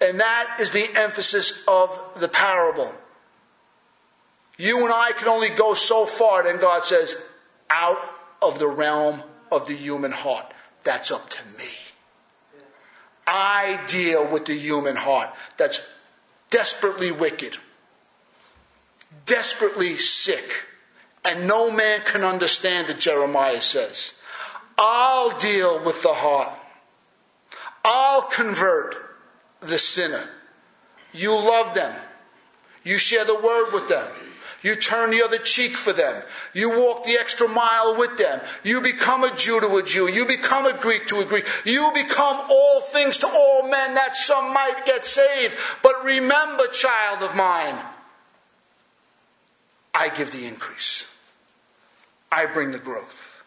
And 0.00 0.20
that 0.20 0.58
is 0.60 0.70
the 0.70 0.88
emphasis 0.94 1.64
of 1.66 1.98
the 2.20 2.28
parable. 2.28 2.94
You 4.58 4.84
and 4.84 4.92
I 4.92 5.12
can 5.12 5.28
only 5.28 5.50
go 5.50 5.72
so 5.72 6.04
far, 6.04 6.42
then 6.42 6.60
God 6.60 6.84
says, 6.84 7.22
out 7.70 7.98
of 8.42 8.58
the 8.58 8.66
realm 8.66 9.22
of 9.50 9.66
the 9.66 9.74
human 9.74 10.12
heart. 10.12 10.52
That's 10.82 11.10
up 11.10 11.30
to 11.30 11.38
me. 11.56 11.70
I 13.26 13.80
deal 13.86 14.26
with 14.26 14.46
the 14.46 14.56
human 14.58 14.96
heart 14.96 15.30
that's 15.56 15.80
desperately 16.50 17.12
wicked, 17.12 17.58
desperately 19.26 19.96
sick, 19.96 20.64
and 21.24 21.46
no 21.46 21.70
man 21.70 22.00
can 22.00 22.24
understand 22.24 22.88
it, 22.88 22.98
Jeremiah 22.98 23.60
says. 23.60 24.14
I'll 24.78 25.38
deal 25.38 25.82
with 25.84 26.02
the 26.02 26.14
heart. 26.14 26.52
I'll 27.84 28.22
convert 28.22 28.96
the 29.60 29.78
sinner. 29.78 30.30
You 31.12 31.32
love 31.32 31.74
them. 31.74 31.94
You 32.82 32.98
share 32.98 33.24
the 33.24 33.38
word 33.38 33.72
with 33.72 33.88
them. 33.88 34.08
You 34.68 34.76
turn 34.76 35.12
the 35.12 35.22
other 35.22 35.38
cheek 35.38 35.78
for 35.78 35.94
them. 35.94 36.22
You 36.52 36.68
walk 36.68 37.04
the 37.04 37.14
extra 37.14 37.48
mile 37.48 37.96
with 37.96 38.18
them. 38.18 38.42
You 38.62 38.82
become 38.82 39.24
a 39.24 39.34
Jew 39.34 39.60
to 39.60 39.76
a 39.76 39.82
Jew. 39.82 40.10
You 40.10 40.26
become 40.26 40.66
a 40.66 40.76
Greek 40.76 41.06
to 41.06 41.20
a 41.20 41.24
Greek. 41.24 41.46
You 41.64 41.90
become 41.94 42.42
all 42.50 42.82
things 42.82 43.16
to 43.18 43.26
all 43.26 43.62
men 43.62 43.94
that 43.94 44.14
some 44.14 44.52
might 44.52 44.82
get 44.84 45.06
saved. 45.06 45.56
But 45.82 46.04
remember, 46.04 46.66
child 46.66 47.22
of 47.22 47.34
mine, 47.34 47.82
I 49.94 50.10
give 50.10 50.32
the 50.32 50.44
increase. 50.44 51.06
I 52.30 52.44
bring 52.44 52.72
the 52.72 52.78
growth. 52.78 53.42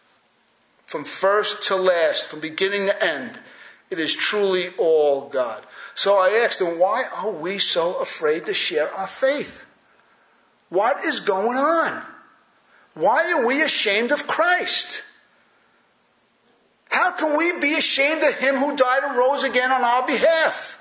From 0.86 1.04
first 1.04 1.62
to 1.68 1.76
last, 1.76 2.26
from 2.26 2.40
beginning 2.40 2.86
to 2.86 3.00
end, 3.00 3.38
it 3.90 4.00
is 4.00 4.12
truly 4.12 4.70
all 4.76 5.28
God. 5.28 5.62
So 5.94 6.16
I 6.16 6.30
asked 6.44 6.58
them, 6.58 6.80
why 6.80 7.04
are 7.16 7.30
we 7.30 7.58
so 7.58 8.00
afraid 8.00 8.44
to 8.46 8.54
share 8.54 8.92
our 8.92 9.06
faith? 9.06 9.66
What 10.72 11.04
is 11.04 11.20
going 11.20 11.58
on? 11.58 12.02
Why 12.94 13.30
are 13.32 13.46
we 13.46 13.60
ashamed 13.60 14.10
of 14.10 14.26
Christ? 14.26 15.02
How 16.88 17.10
can 17.12 17.36
we 17.36 17.60
be 17.60 17.74
ashamed 17.74 18.22
of 18.22 18.32
Him 18.38 18.56
who 18.56 18.74
died 18.74 19.04
and 19.04 19.14
rose 19.14 19.44
again 19.44 19.70
on 19.70 19.84
our 19.84 20.06
behalf? 20.06 20.80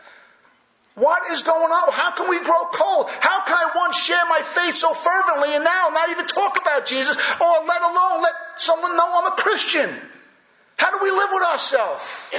What 0.96 1.30
is 1.32 1.42
going 1.42 1.70
on? 1.74 1.92
How 1.92 2.12
can 2.12 2.30
we 2.30 2.40
grow 2.40 2.64
cold? 2.72 3.10
How 3.20 3.44
can 3.44 3.58
I 3.58 3.72
once 3.76 4.02
share 4.02 4.24
my 4.30 4.40
faith 4.42 4.76
so 4.76 4.94
fervently 4.94 5.56
and 5.56 5.66
now 5.66 5.90
not 5.92 6.10
even 6.10 6.26
talk 6.26 6.58
about 6.62 6.86
Jesus 6.86 7.18
or 7.42 7.66
let 7.68 7.82
alone 7.82 8.22
let 8.22 8.34
someone 8.56 8.96
know 8.96 9.12
I'm 9.12 9.34
a 9.34 9.36
Christian? 9.36 9.90
How 10.78 10.98
do 10.98 11.04
we 11.04 11.12
live 11.12 11.30
with 11.34 11.44
ourselves? 11.44 12.32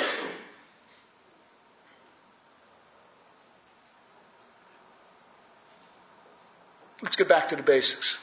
Let's 7.03 7.17
get 7.17 7.29
back 7.29 7.49
to 7.49 7.57
the 7.57 7.63
basics. 7.63 8.19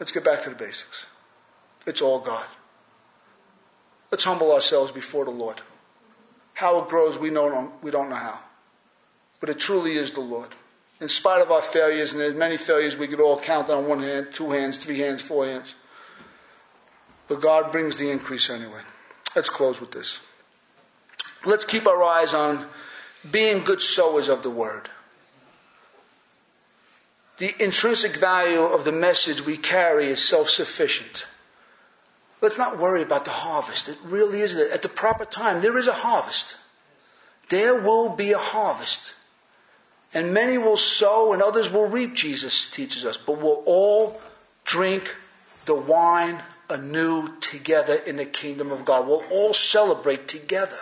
Let's 0.00 0.12
get 0.12 0.24
back 0.24 0.42
to 0.42 0.50
the 0.50 0.56
basics. 0.56 1.06
It's 1.86 2.00
all 2.00 2.20
God. 2.20 2.46
Let's 4.10 4.24
humble 4.24 4.52
ourselves 4.52 4.90
before 4.90 5.24
the 5.24 5.30
Lord. 5.30 5.60
How 6.54 6.80
it 6.80 6.88
grows, 6.88 7.18
we, 7.18 7.30
know, 7.30 7.72
we 7.82 7.90
don't 7.90 8.08
know 8.08 8.16
how. 8.16 8.40
But 9.40 9.50
it 9.50 9.58
truly 9.58 9.96
is 9.96 10.12
the 10.12 10.20
Lord. 10.20 10.56
In 11.00 11.08
spite 11.08 11.40
of 11.40 11.52
our 11.52 11.62
failures, 11.62 12.12
and 12.12 12.20
there's 12.20 12.34
many 12.34 12.56
failures 12.56 12.96
we 12.96 13.06
could 13.06 13.20
all 13.20 13.38
count 13.38 13.70
on 13.70 13.86
one 13.86 14.02
hand, 14.02 14.28
two 14.32 14.50
hands, 14.50 14.78
three 14.78 14.98
hands, 14.98 15.22
four 15.22 15.46
hands. 15.46 15.74
But 17.28 17.40
God 17.40 17.70
brings 17.70 17.96
the 17.96 18.10
increase 18.10 18.50
anyway. 18.50 18.80
Let's 19.36 19.50
close 19.50 19.80
with 19.80 19.92
this. 19.92 20.20
Let's 21.44 21.64
keep 21.64 21.86
our 21.86 22.02
eyes 22.02 22.34
on 22.34 22.66
being 23.30 23.62
good 23.62 23.80
sowers 23.80 24.28
of 24.28 24.42
the 24.42 24.50
word. 24.50 24.88
The 27.38 27.54
intrinsic 27.62 28.16
value 28.16 28.62
of 28.62 28.84
the 28.84 28.92
message 28.92 29.44
we 29.44 29.56
carry 29.56 30.06
is 30.06 30.22
self 30.22 30.50
sufficient. 30.50 31.26
Let's 32.40 32.58
not 32.58 32.78
worry 32.78 33.02
about 33.02 33.24
the 33.24 33.30
harvest. 33.30 33.88
It 33.88 33.98
really 34.04 34.40
isn't. 34.40 34.72
At 34.72 34.82
the 34.82 34.88
proper 34.88 35.24
time, 35.24 35.60
there 35.60 35.78
is 35.78 35.88
a 35.88 35.92
harvest. 35.92 36.56
There 37.48 37.80
will 37.80 38.10
be 38.10 38.32
a 38.32 38.38
harvest. 38.38 39.14
And 40.14 40.32
many 40.32 40.58
will 40.58 40.76
sow 40.76 41.32
and 41.32 41.42
others 41.42 41.70
will 41.70 41.86
reap, 41.86 42.14
Jesus 42.14 42.70
teaches 42.70 43.04
us. 43.04 43.16
But 43.16 43.38
we'll 43.40 43.62
all 43.66 44.20
drink 44.64 45.16
the 45.64 45.74
wine 45.74 46.42
anew 46.70 47.36
together 47.40 47.94
in 47.94 48.16
the 48.16 48.24
kingdom 48.24 48.70
of 48.70 48.84
God. 48.84 49.06
We'll 49.06 49.24
all 49.30 49.52
celebrate 49.52 50.28
together. 50.28 50.78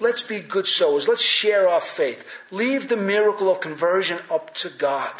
Let's 0.00 0.22
be 0.22 0.40
good 0.40 0.66
sowers. 0.66 1.06
Let's 1.08 1.22
share 1.22 1.68
our 1.68 1.80
faith. 1.80 2.28
Leave 2.50 2.88
the 2.88 2.96
miracle 2.96 3.50
of 3.50 3.60
conversion 3.60 4.18
up 4.30 4.52
to 4.54 4.68
God. 4.68 5.12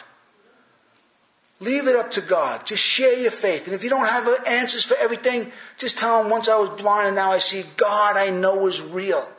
Leave 1.61 1.87
it 1.87 1.97
up 1.97 2.11
to 2.13 2.21
God. 2.21 2.67
Just 2.67 2.83
share 2.83 3.19
your 3.19 3.31
faith. 3.31 3.67
And 3.67 3.75
if 3.75 3.85
you 3.85 3.91
don't 3.91 4.09
have 4.09 4.27
uh, 4.27 4.37
answers 4.47 4.85
for 4.85 4.97
everything, 4.97 5.53
just 5.79 5.97
tell 5.97 6.23
Him, 6.23 6.29
once 6.29 6.49
I 6.49 6.57
was 6.57 6.71
blind 6.71 7.07
and 7.07 7.17
now 7.17 7.31
I 7.31 7.39
see, 7.39 7.65
God 7.77 8.17
I 8.17 8.31
know 8.31 8.67
is 8.67 8.83
real. 8.83 9.31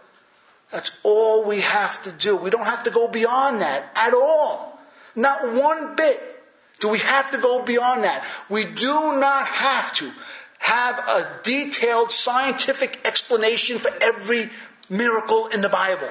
That's 0.72 0.92
all 1.04 1.44
we 1.44 1.62
have 1.62 2.02
to 2.04 2.12
do. 2.12 2.36
We 2.36 2.50
don't 2.50 2.66
have 2.66 2.84
to 2.84 2.90
go 2.90 3.08
beyond 3.08 3.62
that 3.62 3.92
at 3.96 4.14
all. 4.14 4.80
Not 5.16 5.54
one 5.54 5.96
bit 5.96 6.36
do 6.80 6.90
we 6.90 7.00
have 7.00 7.32
to 7.32 7.38
go 7.38 7.64
beyond 7.64 8.04
that. 8.04 8.26
We 8.50 8.66
do 8.66 9.16
not 9.18 9.48
have 9.48 9.94
to 9.96 10.12
have 10.60 11.00
a 11.00 11.40
detailed 11.44 12.12
scientific 12.12 13.00
explanation 13.06 13.78
for 13.78 13.92
every 14.02 14.50
miracle 14.90 15.48
in 15.48 15.62
the 15.62 15.70
Bible. 15.70 16.10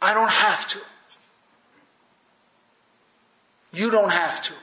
I 0.00 0.14
don't 0.14 0.30
have 0.30 0.68
to. 0.68 0.78
You 3.72 3.90
don't 3.90 4.12
have 4.12 4.42
to. 4.42 4.54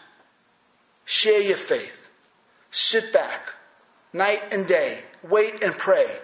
Share 1.06 1.42
your 1.42 1.58
faith. 1.58 2.10
Sit 2.72 3.14
back 3.14 3.54
night 4.12 4.42
and 4.52 4.66
day. 4.68 5.04
Wait 5.24 5.62
and 5.62 5.78
pray. 5.78 6.20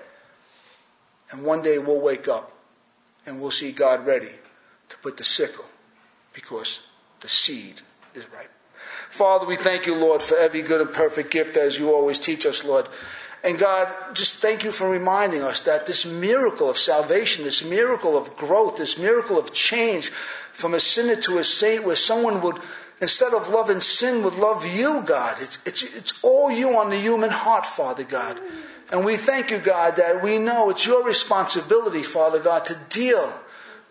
And 1.32 1.44
one 1.44 1.62
day 1.62 1.78
we'll 1.78 2.02
wake 2.02 2.28
up 2.28 2.52
and 3.26 3.40
we'll 3.40 3.52
see 3.52 3.72
God 3.72 4.06
ready 4.06 4.36
to 4.90 4.98
put 4.98 5.18
the 5.18 5.24
sickle 5.24 5.66
because 6.34 6.82
the 7.22 7.30
seed 7.30 7.82
is 8.14 8.28
ripe. 8.34 8.52
Father, 9.10 9.46
we 9.46 9.56
thank 9.56 9.86
you, 9.86 9.96
Lord, 9.96 10.24
for 10.24 10.38
every 10.38 10.62
good 10.62 10.82
and 10.82 10.92
perfect 10.92 11.32
gift 11.32 11.58
as 11.58 11.78
you 11.78 11.94
always 11.94 12.18
teach 12.18 12.46
us, 12.46 12.64
Lord. 12.64 12.88
And 13.44 13.58
God, 13.58 13.92
just 14.14 14.36
thank 14.36 14.64
you 14.64 14.72
for 14.72 14.88
reminding 14.90 15.42
us 15.42 15.62
that 15.62 15.88
this 15.88 16.06
miracle 16.06 16.70
of 16.70 16.78
salvation, 16.78 17.44
this 17.44 17.64
miracle 17.64 18.16
of 18.16 18.36
growth, 18.38 18.78
this 18.78 19.00
miracle 19.00 19.38
of 19.38 19.52
change 19.52 20.10
from 20.54 20.76
a 20.76 20.80
sinner 20.80 21.16
to 21.16 21.40
a 21.40 21.44
saint, 21.44 21.84
where 21.84 21.96
someone 21.96 22.42
would, 22.42 22.60
instead 23.00 23.34
of 23.34 23.50
loving 23.50 23.80
sin, 23.80 24.24
would 24.24 24.36
love 24.36 24.68
you, 24.68 25.02
God. 25.02 25.38
It's, 25.42 25.60
it's, 25.66 25.82
it's 25.82 26.14
all 26.22 26.52
you 26.52 26.78
on 26.78 26.92
the 26.92 27.00
human 27.00 27.32
heart, 27.32 27.66
Father 27.66 28.04
God. 28.04 28.40
And 28.92 29.04
we 29.04 29.18
thank 29.18 29.50
you, 29.50 29.58
God, 29.58 29.96
that 29.96 30.22
we 30.22 30.38
know 30.38 30.70
it's 30.70 30.86
your 30.86 31.04
responsibility, 31.04 32.04
Father 32.04 32.40
God, 32.40 32.66
to 32.66 32.78
deal 32.90 33.34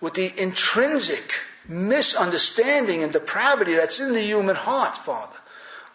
with 0.01 0.15
the 0.15 0.33
intrinsic 0.41 1.33
misunderstanding 1.67 3.03
and 3.03 3.13
depravity 3.13 3.75
that's 3.75 3.99
in 3.99 4.13
the 4.13 4.23
human 4.23 4.57
heart, 4.57 4.97
Father. 4.97 5.40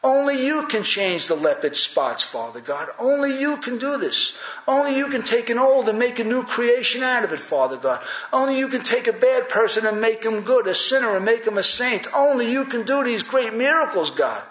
Only 0.05 0.45
you 0.45 0.67
can 0.67 0.83
change 0.83 1.25
the 1.25 1.35
leopard 1.35 1.75
spots, 1.75 2.23
Father 2.23 2.61
God. 2.61 2.89
Only 2.99 3.41
you 3.41 3.57
can 3.57 3.79
do 3.79 3.97
this. 3.97 4.37
Only 4.67 4.95
you 4.95 5.07
can 5.07 5.23
take 5.23 5.49
an 5.49 5.57
old 5.57 5.89
and 5.89 5.97
make 5.97 6.19
a 6.19 6.23
new 6.23 6.43
creation 6.43 7.01
out 7.01 7.23
of 7.23 7.33
it, 7.33 7.39
Father 7.39 7.75
God. 7.75 8.03
Only 8.31 8.59
you 8.59 8.67
can 8.67 8.83
take 8.83 9.07
a 9.07 9.13
bad 9.13 9.49
person 9.49 9.83
and 9.83 9.99
make 9.99 10.23
him 10.23 10.41
good, 10.41 10.67
a 10.67 10.75
sinner 10.75 11.15
and 11.15 11.25
make 11.25 11.47
him 11.47 11.57
a 11.57 11.63
saint. 11.63 12.05
Only 12.13 12.51
you 12.51 12.65
can 12.65 12.83
do 12.83 13.03
these 13.03 13.23
great 13.23 13.55
miracles, 13.55 14.11
God. 14.11 14.43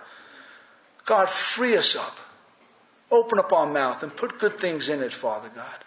God, 1.05 1.31
free 1.31 1.77
us 1.77 1.95
up. 1.95 2.19
Open 3.13 3.39
up 3.39 3.53
our 3.53 3.73
mouth 3.73 4.03
and 4.03 4.17
put 4.17 4.41
good 4.41 4.59
things 4.59 4.89
in 4.89 5.03
it, 5.03 5.13
Father 5.13 5.53
God. 5.55 5.85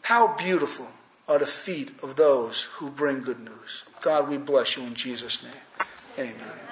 How 0.00 0.38
beautiful 0.38 0.88
are 1.28 1.38
the 1.38 1.44
feet 1.44 1.90
of 2.02 2.16
those 2.16 2.62
who 2.76 2.88
bring 2.88 3.20
good 3.20 3.40
news. 3.40 3.84
God, 4.00 4.26
we 4.26 4.38
bless 4.38 4.78
you 4.78 4.84
in 4.84 4.94
Jesus' 4.94 5.42
name. 5.42 5.52
Amen. 6.18 6.65